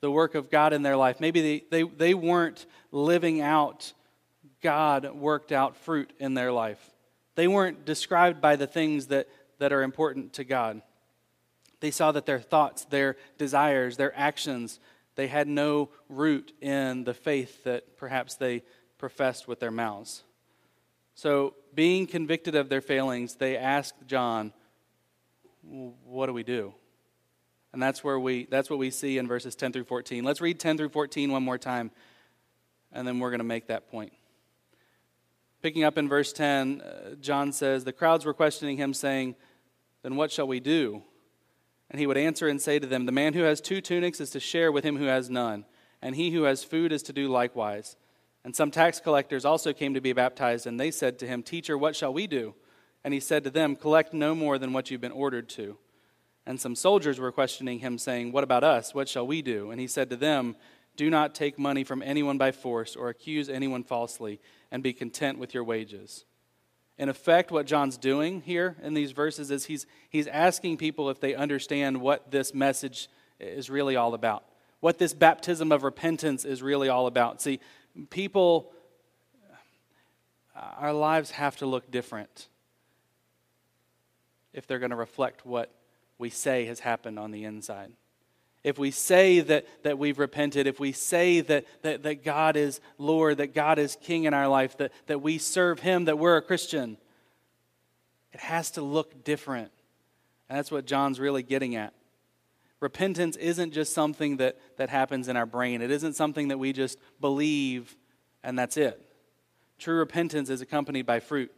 [0.00, 1.20] the work of God in their life.
[1.20, 3.92] Maybe they, they, they weren't living out
[4.62, 6.80] God worked out fruit in their life.
[7.34, 10.82] They weren't described by the things that, that are important to God.
[11.80, 14.80] They saw that their thoughts, their desires, their actions,
[15.14, 18.62] they had no root in the faith that perhaps they
[18.98, 20.24] professed with their mouths.
[21.14, 24.52] So, being convicted of their failings, they asked John,
[25.62, 26.74] What do we do?
[27.72, 30.24] And that's where we that's what we see in verses 10 through 14.
[30.24, 31.90] Let's read 10 through 14 one more time
[32.92, 34.12] and then we're going to make that point.
[35.60, 39.34] Picking up in verse 10, uh, John says, The crowds were questioning him, saying,
[40.02, 41.02] Then what shall we do?
[41.90, 44.30] And he would answer and say to them, The man who has two tunics is
[44.30, 45.64] to share with him who has none,
[46.00, 47.96] and he who has food is to do likewise.
[48.44, 51.76] And some tax collectors also came to be baptized, and they said to him, Teacher,
[51.76, 52.54] what shall we do?
[53.04, 55.76] And he said to them, Collect no more than what you've been ordered to.
[56.48, 58.94] And some soldiers were questioning him, saying, What about us?
[58.94, 59.70] What shall we do?
[59.70, 60.56] And he said to them,
[60.96, 65.38] Do not take money from anyone by force or accuse anyone falsely, and be content
[65.38, 66.24] with your wages.
[66.96, 71.20] In effect, what John's doing here in these verses is he's, he's asking people if
[71.20, 74.42] they understand what this message is really all about,
[74.80, 77.42] what this baptism of repentance is really all about.
[77.42, 77.60] See,
[78.08, 78.72] people,
[80.56, 82.48] uh, our lives have to look different
[84.54, 85.74] if they're going to reflect what
[86.18, 87.92] we say has happened on the inside.
[88.64, 92.80] If we say that, that we've repented, if we say that, that, that God is
[92.98, 96.36] Lord, that God is King in our life, that, that we serve Him, that we're
[96.36, 96.98] a Christian,
[98.32, 99.70] it has to look different.
[100.48, 101.94] And that's what John's really getting at.
[102.80, 106.72] Repentance isn't just something that, that happens in our brain, it isn't something that we
[106.72, 107.96] just believe
[108.42, 109.00] and that's it.
[109.78, 111.52] True repentance is accompanied by fruit.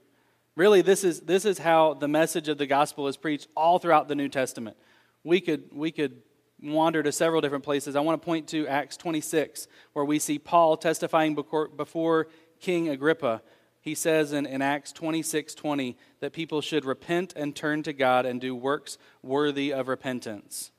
[0.61, 4.09] Really, this is, this is how the message of the gospel is preached all throughout
[4.09, 4.77] the New Testament.
[5.25, 6.20] We could, we could
[6.62, 7.97] wander to several different places.
[7.97, 12.28] I want to point to Acts 26, where we see Paul testifying before,
[12.61, 13.41] King Agrippa.
[13.80, 18.26] He says in, in Acts 26 20 that people should repent and turn to God
[18.26, 20.72] and do works worthy of repentance.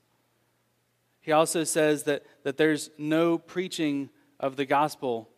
[1.22, 5.32] He also says that, that there's no preaching of the gospel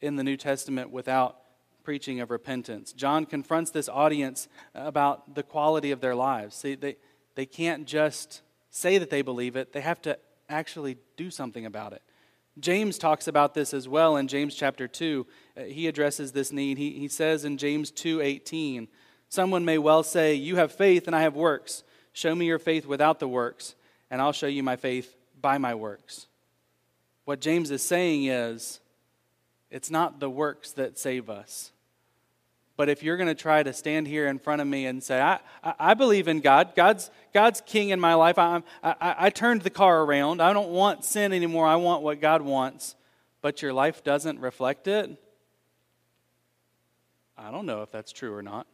[0.00, 1.40] in the New Testament without
[1.84, 2.92] preaching of repentance.
[2.92, 6.56] John confronts this audience about the quality of their lives.
[6.56, 6.96] See, they,
[7.34, 10.18] they can't just say that they believe it, they have to
[10.48, 12.02] actually do something about it.
[12.58, 15.26] James talks about this as well in James chapter 2.
[15.56, 16.78] Uh, he addresses this need.
[16.78, 18.88] He, he says in James 2:18,
[19.28, 21.82] "Someone may well say, "You have faith and I have works.
[22.12, 23.74] Show me your faith without the works,
[24.08, 26.26] and I'll show you my faith by my works.
[27.24, 28.80] What James is saying is,
[29.70, 31.72] it's not the works that save us.
[32.76, 35.20] But if you're going to try to stand here in front of me and say,
[35.20, 39.62] I, I, believe in God, God's, God's king in my life, I, I, I turned
[39.62, 42.96] the car around, I don't want sin anymore, I want what God wants,
[43.42, 45.16] but your life doesn't reflect it,
[47.38, 48.66] I don't know if that's true or not.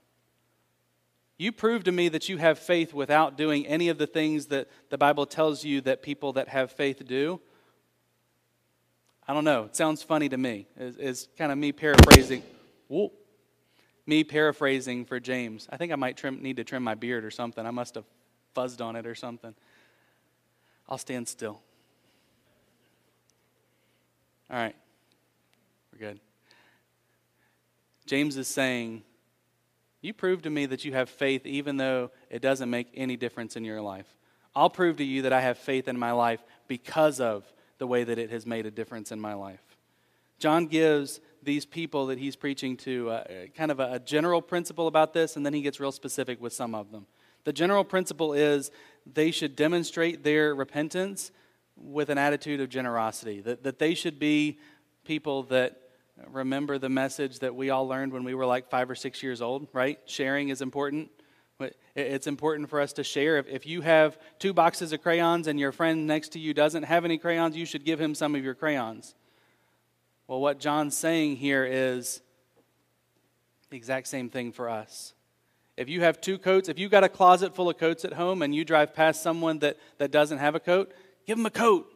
[1.37, 4.69] You prove to me that you have faith without doing any of the things that
[4.91, 7.41] the Bible tells you that people that have faith do.
[9.27, 9.65] I don't know.
[9.65, 10.67] It sounds funny to me.
[10.77, 12.43] It's kind of me paraphrasing.
[12.89, 13.11] Whoa
[14.07, 15.69] me paraphrasing for James.
[15.71, 17.65] I think I might trim, need to trim my beard or something.
[17.65, 18.05] I must have
[18.57, 19.55] fuzzed on it or something.
[20.89, 21.61] I'll stand still.
[24.51, 24.75] All right.
[25.93, 26.21] We're good.
[28.07, 29.03] James is saying,
[30.01, 33.57] You prove to me that you have faith even though it doesn't make any difference
[33.57, 34.07] in your life.
[34.55, 37.45] I'll prove to you that I have faith in my life because of
[37.79, 39.63] the way that it has made a difference in my life.
[40.41, 43.25] John gives these people that he's preaching to uh,
[43.57, 46.53] kind of a, a general principle about this, and then he gets real specific with
[46.53, 47.07] some of them.
[47.45, 48.71] The general principle is
[49.11, 51.33] they should demonstrate their repentance
[51.77, 54.59] with an attitude of generosity, that, that they should be
[55.05, 55.81] people that
[56.29, 59.41] remember the message that we all learned when we were like five or six years
[59.41, 59.99] old, right?
[60.05, 61.11] Sharing is important.
[61.95, 63.39] It's important for us to share.
[63.39, 66.85] If, if you have two boxes of crayons and your friend next to you doesn't
[66.85, 69.15] have any crayons, you should give him some of your crayons.
[70.31, 72.21] Well, what John's saying here is
[73.69, 75.13] the exact same thing for us.
[75.77, 78.41] If you have two coats, if you've got a closet full of coats at home
[78.41, 80.93] and you drive past someone that, that doesn't have a coat,
[81.27, 81.93] give them a coat.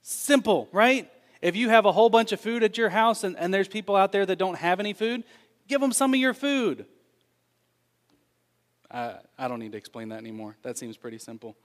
[0.00, 1.12] Simple, right?
[1.42, 3.96] If you have a whole bunch of food at your house and, and there's people
[3.96, 5.22] out there that don't have any food,
[5.68, 6.86] give them some of your food.
[8.90, 10.56] Uh, I don't need to explain that anymore.
[10.62, 11.58] That seems pretty simple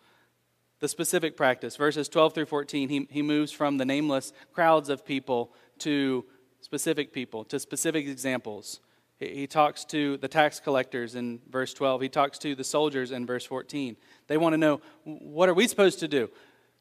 [0.79, 1.75] the specific practice.
[1.75, 6.25] Verses 12 through 14, he, he moves from the nameless crowds of people to
[6.61, 8.80] specific people, to specific examples.
[9.19, 12.01] He, talks to the tax collectors in verse 12.
[12.01, 13.97] He talks to the soldiers in verse 14.
[14.28, 16.30] They want to know, what are we supposed to do?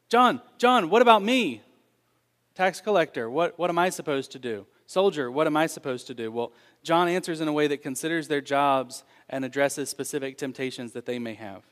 [0.09, 1.61] John, John, what about me?
[2.53, 4.67] Tax collector, what, what am I supposed to do?
[4.85, 6.31] Soldier, what am I supposed to do?
[6.31, 11.05] Well, John answers in a way that considers their jobs and addresses specific temptations that
[11.05, 11.63] they may have.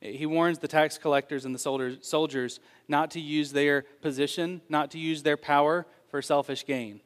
[0.00, 4.98] He warns the tax collectors and the soldiers not to use their position, not to
[4.98, 7.00] use their power for selfish gain.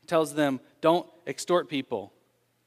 [0.00, 2.12] He tells them, don't extort people,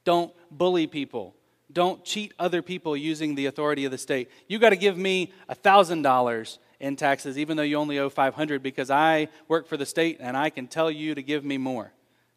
[0.04, 1.34] don't bully people,
[1.72, 4.30] don't cheat other people using the authority of the state.
[4.48, 8.90] You got to give me $1,000 in taxes, even though you only owe 500 because
[8.90, 11.92] I work for the state and I can tell you to give me more.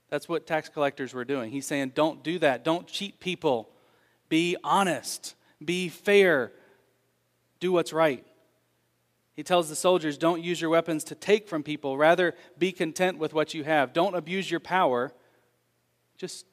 [0.09, 1.51] That's what tax collectors were doing.
[1.51, 2.63] He's saying, don't do that.
[2.63, 3.69] Don't cheat people.
[4.29, 5.35] Be honest.
[5.63, 6.51] Be fair
[7.59, 8.25] do what's right.
[9.38, 11.95] He tells the soldiers, don't use your weapons to take from people.
[11.95, 13.93] Rather, be content with what you have.
[13.93, 15.13] Don't abuse your power.
[16.17, 16.47] Just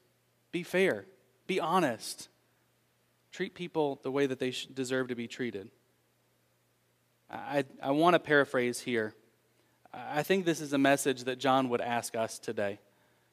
[0.51, 1.07] be fair,
[1.47, 2.29] be honest.
[3.31, 5.71] Treat people the way that they deserve to be treated.
[7.29, 9.15] I, I want to paraphrase here.
[9.91, 12.77] I think this is a message that John would ask us today.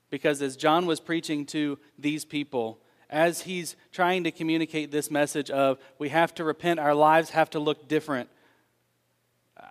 [0.09, 2.81] Because as John was preaching to these people,
[3.11, 7.51] as he's trying to communicate this message of we have to repent, our lives have
[7.51, 8.31] to look different,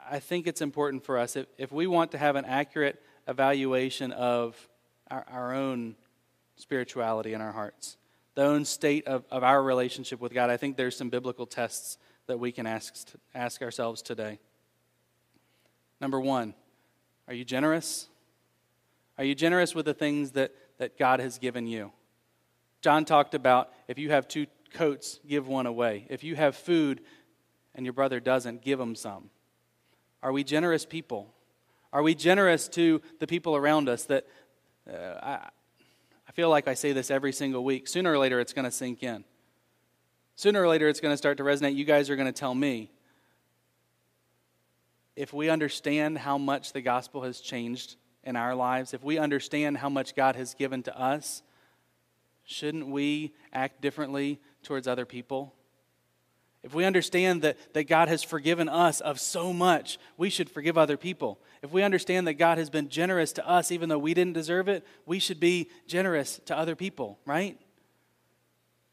[0.09, 4.11] I think it's important for us, if, if we want to have an accurate evaluation
[4.11, 4.55] of
[5.09, 5.95] our, our own
[6.55, 7.97] spirituality in our hearts,
[8.35, 11.97] the own state of, of our relationship with God, I think there's some biblical tests
[12.27, 14.39] that we can ask, ask ourselves today.
[15.99, 16.53] Number one,
[17.27, 18.07] are you generous?
[19.17, 21.91] Are you generous with the things that, that God has given you?
[22.81, 26.05] John talked about if you have two coats, give one away.
[26.09, 27.01] If you have food
[27.75, 29.29] and your brother doesn't, give him some.
[30.23, 31.33] Are we generous people?
[31.93, 34.27] Are we generous to the people around us that
[34.89, 35.49] uh, I,
[36.27, 37.87] I feel like I say this every single week.
[37.87, 39.23] Sooner or later, it's going to sink in.
[40.35, 41.75] Sooner or later, it's going to start to resonate.
[41.75, 42.91] You guys are going to tell me.
[45.15, 49.77] If we understand how much the gospel has changed in our lives, if we understand
[49.77, 51.43] how much God has given to us,
[52.45, 55.53] shouldn't we act differently towards other people?
[56.63, 60.77] If we understand that, that God has forgiven us of so much, we should forgive
[60.77, 61.39] other people.
[61.63, 64.67] If we understand that God has been generous to us even though we didn't deserve
[64.67, 67.59] it, we should be generous to other people, right?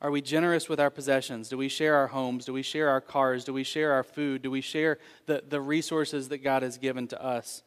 [0.00, 1.48] Are we generous with our possessions?
[1.48, 2.46] Do we share our homes?
[2.46, 3.44] Do we share our cars?
[3.44, 4.42] Do we share our food?
[4.42, 7.62] Do we share the, the resources that God has given to us?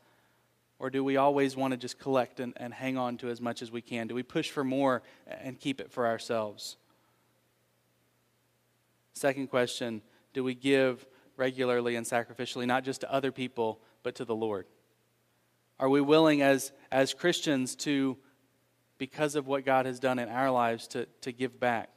[0.80, 3.62] Or do we always want to just collect and, and hang on to as much
[3.62, 4.08] as we can?
[4.08, 6.78] Do we push for more and keep it for ourselves?
[9.14, 10.02] Second question
[10.34, 11.06] Do we give
[11.38, 14.66] regularly and sacrificially, not just to other people, but to the Lord?
[15.80, 18.18] Are we willing as, as Christians to,
[19.00, 21.90] because of what God has done in our lives, to, to give back?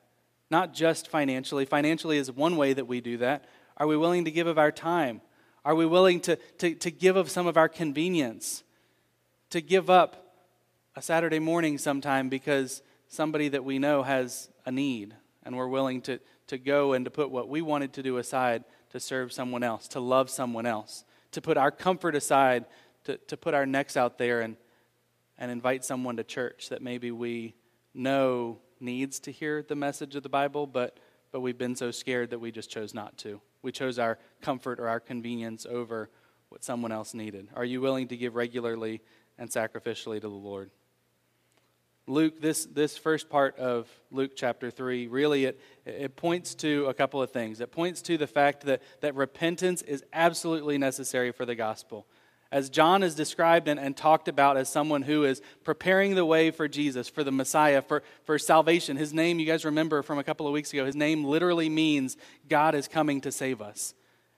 [0.51, 1.67] Not just financially.
[1.67, 3.45] Financially is one way that we do that.
[3.77, 5.21] Are we willing to give of our time?
[5.65, 8.65] Are we willing to, to, to give of some of our convenience?
[9.51, 10.35] To give up
[10.97, 16.01] a Saturday morning sometime because somebody that we know has a need and we're willing
[16.03, 19.63] to, to go and to put what we wanted to do aside to serve someone
[19.63, 22.65] else, to love someone else, to put our comfort aside,
[23.05, 24.57] to, to put our necks out there and,
[25.39, 27.55] and invite someone to church that maybe we
[27.93, 30.99] know needs to hear the message of the Bible, but,
[31.33, 33.41] but we've been so scared that we just chose not to.
[33.63, 36.11] We chose our comfort or our convenience over
[36.51, 37.49] what someone else needed.
[37.57, 39.01] Are you willing to give regularly
[39.39, 40.71] and sacrificially to the Lord?
[42.07, 46.95] Luke, this, this first part of Luke chapter 3, really it, it points to a
[46.95, 47.61] couple of things.
[47.61, 52.07] It points to the fact that, that repentance is absolutely necessary for the gospel.
[52.53, 56.51] As John is described and, and talked about as someone who is preparing the way
[56.51, 58.99] for Jesus, for the Messiah, for, for salvation.
[58.99, 62.19] His name, you guys remember from a couple of weeks ago, his name literally means
[62.49, 63.95] God is coming to save us.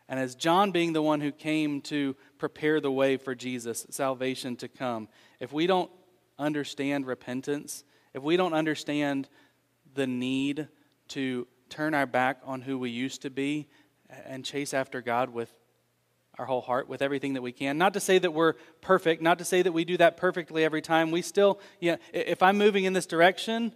[0.09, 4.55] And as John being the one who came to prepare the way for Jesus, salvation
[4.57, 5.09] to come,
[5.41, 5.91] if we don't
[6.39, 7.85] understand repentance,
[8.15, 9.29] if we don't understand
[9.95, 10.69] the need
[11.09, 13.69] to turn our back on who we used to be
[14.27, 15.53] and chase after God with
[16.39, 17.79] our whole heart, with everything that we can.
[17.79, 20.83] Not to say that we're perfect, not to say that we do that perfectly every
[20.83, 21.11] time.
[21.11, 23.73] We still, you know, if I'm moving in this direction,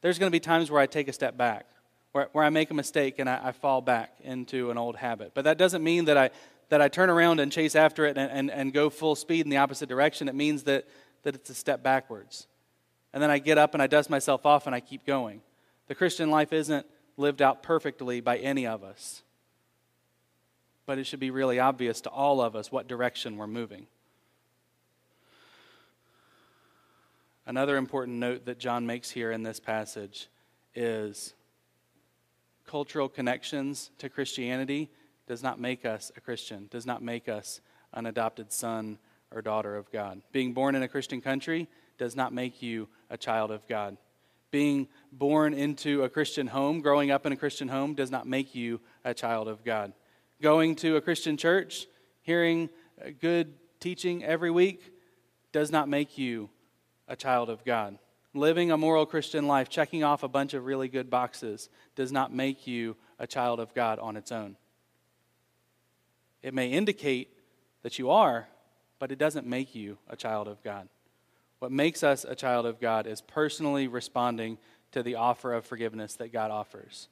[0.00, 1.66] there's going to be times where I take a step back,
[2.12, 5.32] where, where I make a mistake and I, I fall back into an old habit.
[5.34, 6.30] But that doesn't mean that I,
[6.68, 9.50] that I turn around and chase after it and, and, and go full speed in
[9.50, 10.28] the opposite direction.
[10.28, 10.86] It means that
[11.22, 12.46] that it's a step backwards.
[13.12, 15.40] And then I get up and I dust myself off and I keep going.
[15.86, 19.22] The Christian life isn't lived out perfectly by any of us,
[20.86, 23.86] but it should be really obvious to all of us what direction we're moving.
[27.46, 30.28] Another important note that John makes here in this passage
[30.74, 31.32] is
[32.66, 34.90] cultural connections to Christianity
[35.26, 37.62] does not make us a Christian, does not make us
[37.94, 38.98] an adopted son
[39.34, 40.22] or daughter of God.
[40.32, 41.68] Being born in a Christian country
[41.98, 43.96] does not make you a child of God.
[44.50, 48.54] Being born into a Christian home, growing up in a Christian home, does not make
[48.54, 49.92] you a child of God.
[50.40, 51.86] Going to a Christian church,
[52.22, 52.70] hearing
[53.20, 54.92] good teaching every week,
[55.52, 56.48] does not make you
[57.06, 57.98] a child of God.
[58.34, 62.32] Living a moral Christian life, checking off a bunch of really good boxes, does not
[62.32, 64.56] make you a child of God on its own.
[66.42, 67.36] It may indicate
[67.82, 68.48] that you are,
[68.98, 70.88] but it doesn't make you a child of God.
[71.58, 74.58] What makes us a child of God is personally responding
[74.92, 77.08] to the offer of forgiveness that God offers.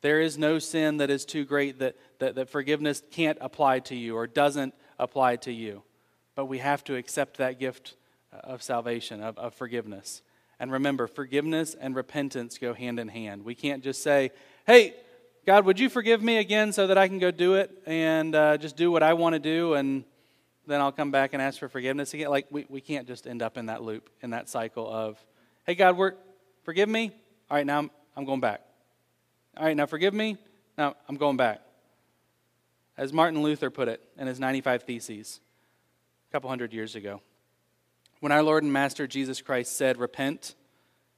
[0.00, 3.96] There is no sin that is too great that, that, that forgiveness can't apply to
[3.96, 5.82] you or doesn't apply to you.
[6.34, 7.96] But we have to accept that gift
[8.30, 10.22] of salvation, of, of forgiveness.
[10.60, 13.44] And remember, forgiveness and repentance go hand in hand.
[13.44, 14.30] We can't just say,
[14.66, 14.94] hey,
[15.46, 18.56] God, would you forgive me again so that I can go do it and uh,
[18.56, 20.04] just do what I want to do and
[20.66, 22.30] then I'll come back and ask for forgiveness again.
[22.30, 25.22] Like, we, we can't just end up in that loop, in that cycle of,
[25.66, 26.18] hey, God, work,
[26.62, 27.12] forgive me.
[27.50, 28.62] All right, now I'm, I'm going back.
[29.56, 30.36] All right, now forgive me.
[30.76, 31.60] Now I'm going back.
[32.96, 35.40] As Martin Luther put it in his 95 Theses
[36.28, 37.20] a couple hundred years ago,
[38.20, 40.54] when our Lord and Master Jesus Christ said, Repent,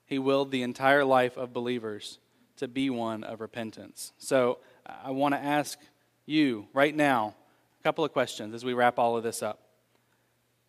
[0.07, 2.19] he willed the entire life of believers
[2.57, 4.13] to be one of repentance.
[4.19, 5.79] So I want to ask
[6.25, 7.35] you right now
[7.83, 9.61] couple of questions as we wrap all of this up.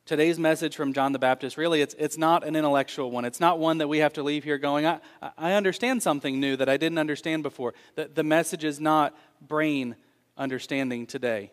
[0.05, 3.25] Today's message from John the Baptist, really, it's, it's not an intellectual one.
[3.25, 4.99] It's not one that we have to leave here going, I,
[5.37, 7.73] I understand something new that I didn't understand before.
[7.95, 9.97] The, the message is not brain
[10.37, 11.51] understanding today,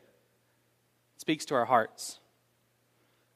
[1.17, 2.21] it speaks to our hearts.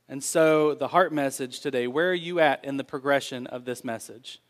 [0.08, 3.84] And so, the heart message today, where are you at in the progression of this
[3.84, 4.40] message?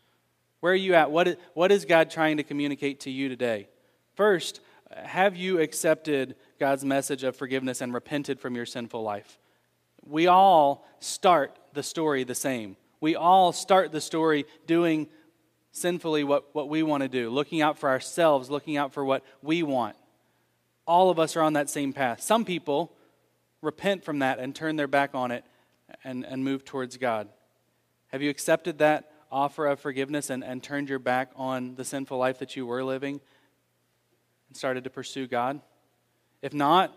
[0.59, 1.09] Where are you at?
[1.11, 3.69] What is, what is God trying to communicate to you today?
[4.13, 4.61] First,
[4.91, 9.39] have you accepted God's message of forgiveness and repented from your sinful life.
[10.05, 12.77] We all start the story the same.
[13.01, 15.07] We all start the story doing
[15.71, 19.23] sinfully what, what we want to do, looking out for ourselves, looking out for what
[19.41, 19.95] we want.
[20.85, 22.21] All of us are on that same path.
[22.21, 22.91] Some people
[23.61, 25.45] repent from that and turn their back on it
[26.03, 27.29] and, and move towards God.
[28.07, 32.17] Have you accepted that offer of forgiveness and, and turned your back on the sinful
[32.17, 33.21] life that you were living
[34.47, 35.61] and started to pursue God?
[36.41, 36.95] If not,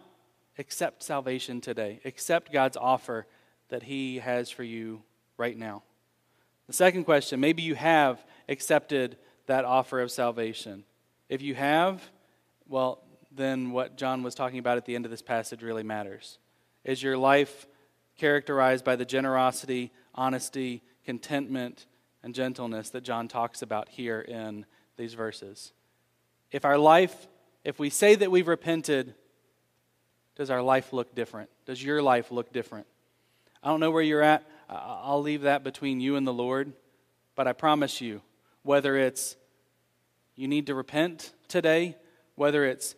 [0.59, 2.01] accept salvation today.
[2.05, 3.27] Accept God's offer
[3.69, 5.03] that He has for you
[5.37, 5.83] right now.
[6.67, 9.17] The second question maybe you have accepted
[9.47, 10.85] that offer of salvation.
[11.29, 12.03] If you have,
[12.69, 13.03] well,
[13.35, 16.39] then what John was talking about at the end of this passage really matters.
[16.85, 17.67] Is your life
[18.19, 21.87] characterized by the generosity, honesty, contentment,
[22.23, 24.67] and gentleness that John talks about here in
[24.97, 25.73] these verses?
[26.51, 27.29] If our life,
[27.65, 29.15] if we say that we've repented,
[30.43, 31.51] does our life look different?
[31.67, 32.89] Does your life look different?
[33.63, 34.43] I don't know where you're at.
[34.69, 36.73] I'll leave that between you and the Lord.
[37.37, 38.23] But I promise you,
[38.65, 39.37] whether it's
[40.35, 41.97] you need to repent today,
[42.35, 42.97] whether it's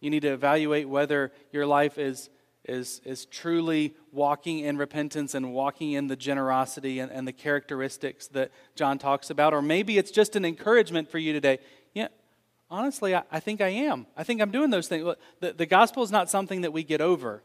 [0.00, 2.30] you need to evaluate whether your life is,
[2.64, 8.28] is, is truly walking in repentance and walking in the generosity and, and the characteristics
[8.28, 11.58] that John talks about, or maybe it's just an encouragement for you today.
[11.92, 12.08] Yeah,
[12.72, 14.06] honestly, I, I think I am.
[14.16, 15.06] I think I'm doing those things.
[15.40, 17.44] The, the gospel is not something that we get over.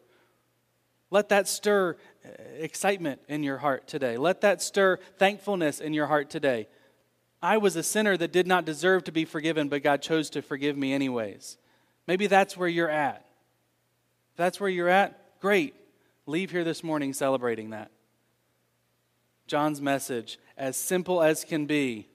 [1.11, 4.17] Let that stir uh, excitement in your heart today.
[4.17, 6.67] Let that stir thankfulness in your heart today.
[7.41, 10.41] I was a sinner that did not deserve to be forgiven, but God chose to
[10.41, 11.57] forgive me anyways.
[12.07, 13.25] Maybe that's where you're at.
[14.31, 15.75] If that's where you're at, great.
[16.25, 17.91] Leave here this morning celebrating that.
[19.45, 22.07] John's message, as simple as can be,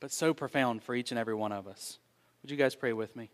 [0.00, 1.98] but so profound for each and every one of us.
[2.46, 3.28] Would you guys pray with me?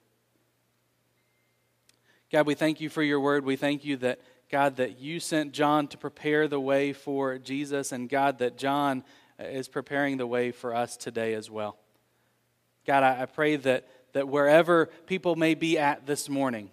[2.31, 3.45] God, we thank you for your word.
[3.45, 7.93] We thank you that God, that you sent John to prepare the way for Jesus,
[7.93, 9.05] and God, that John
[9.39, 11.77] uh, is preparing the way for us today as well.
[12.87, 16.71] God, I, pray that, that wherever people may be at this morning,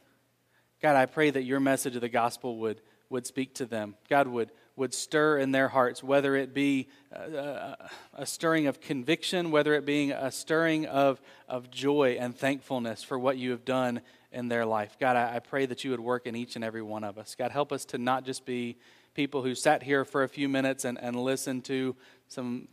[0.82, 2.80] God, I pray that your message of the gospel would,
[3.10, 3.96] would speak to them.
[4.10, 4.50] God would,
[4.80, 9.74] would stir in their hearts, whether it be uh, a, a, stirring of conviction, whether
[9.74, 14.02] it being a stirring of, of joy and thankfulness for what you have done
[14.32, 14.98] in their life.
[15.00, 17.36] God, I, I pray that you would work in each and every one of us.
[17.36, 18.78] God, help us to not just be
[19.14, 21.96] people who sat here for a few minutes and, and listened to
[22.30, 22.68] some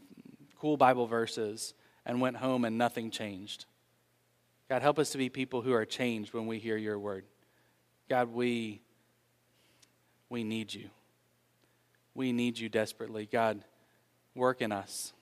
[0.59, 3.67] cool Bible verses and went home and nothing changed.
[4.69, 7.25] God, help us to be people who are changed when we hear your word.
[8.09, 8.81] God, we,
[10.29, 10.91] we need you.
[12.17, 13.29] We need you desperately.
[13.31, 13.62] God,
[14.35, 15.12] work in us,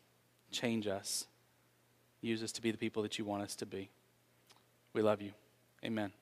[0.53, 1.27] change us,
[2.21, 3.91] use us to be the people that you want us to be.
[4.93, 5.33] We love you.
[5.85, 6.13] Amen.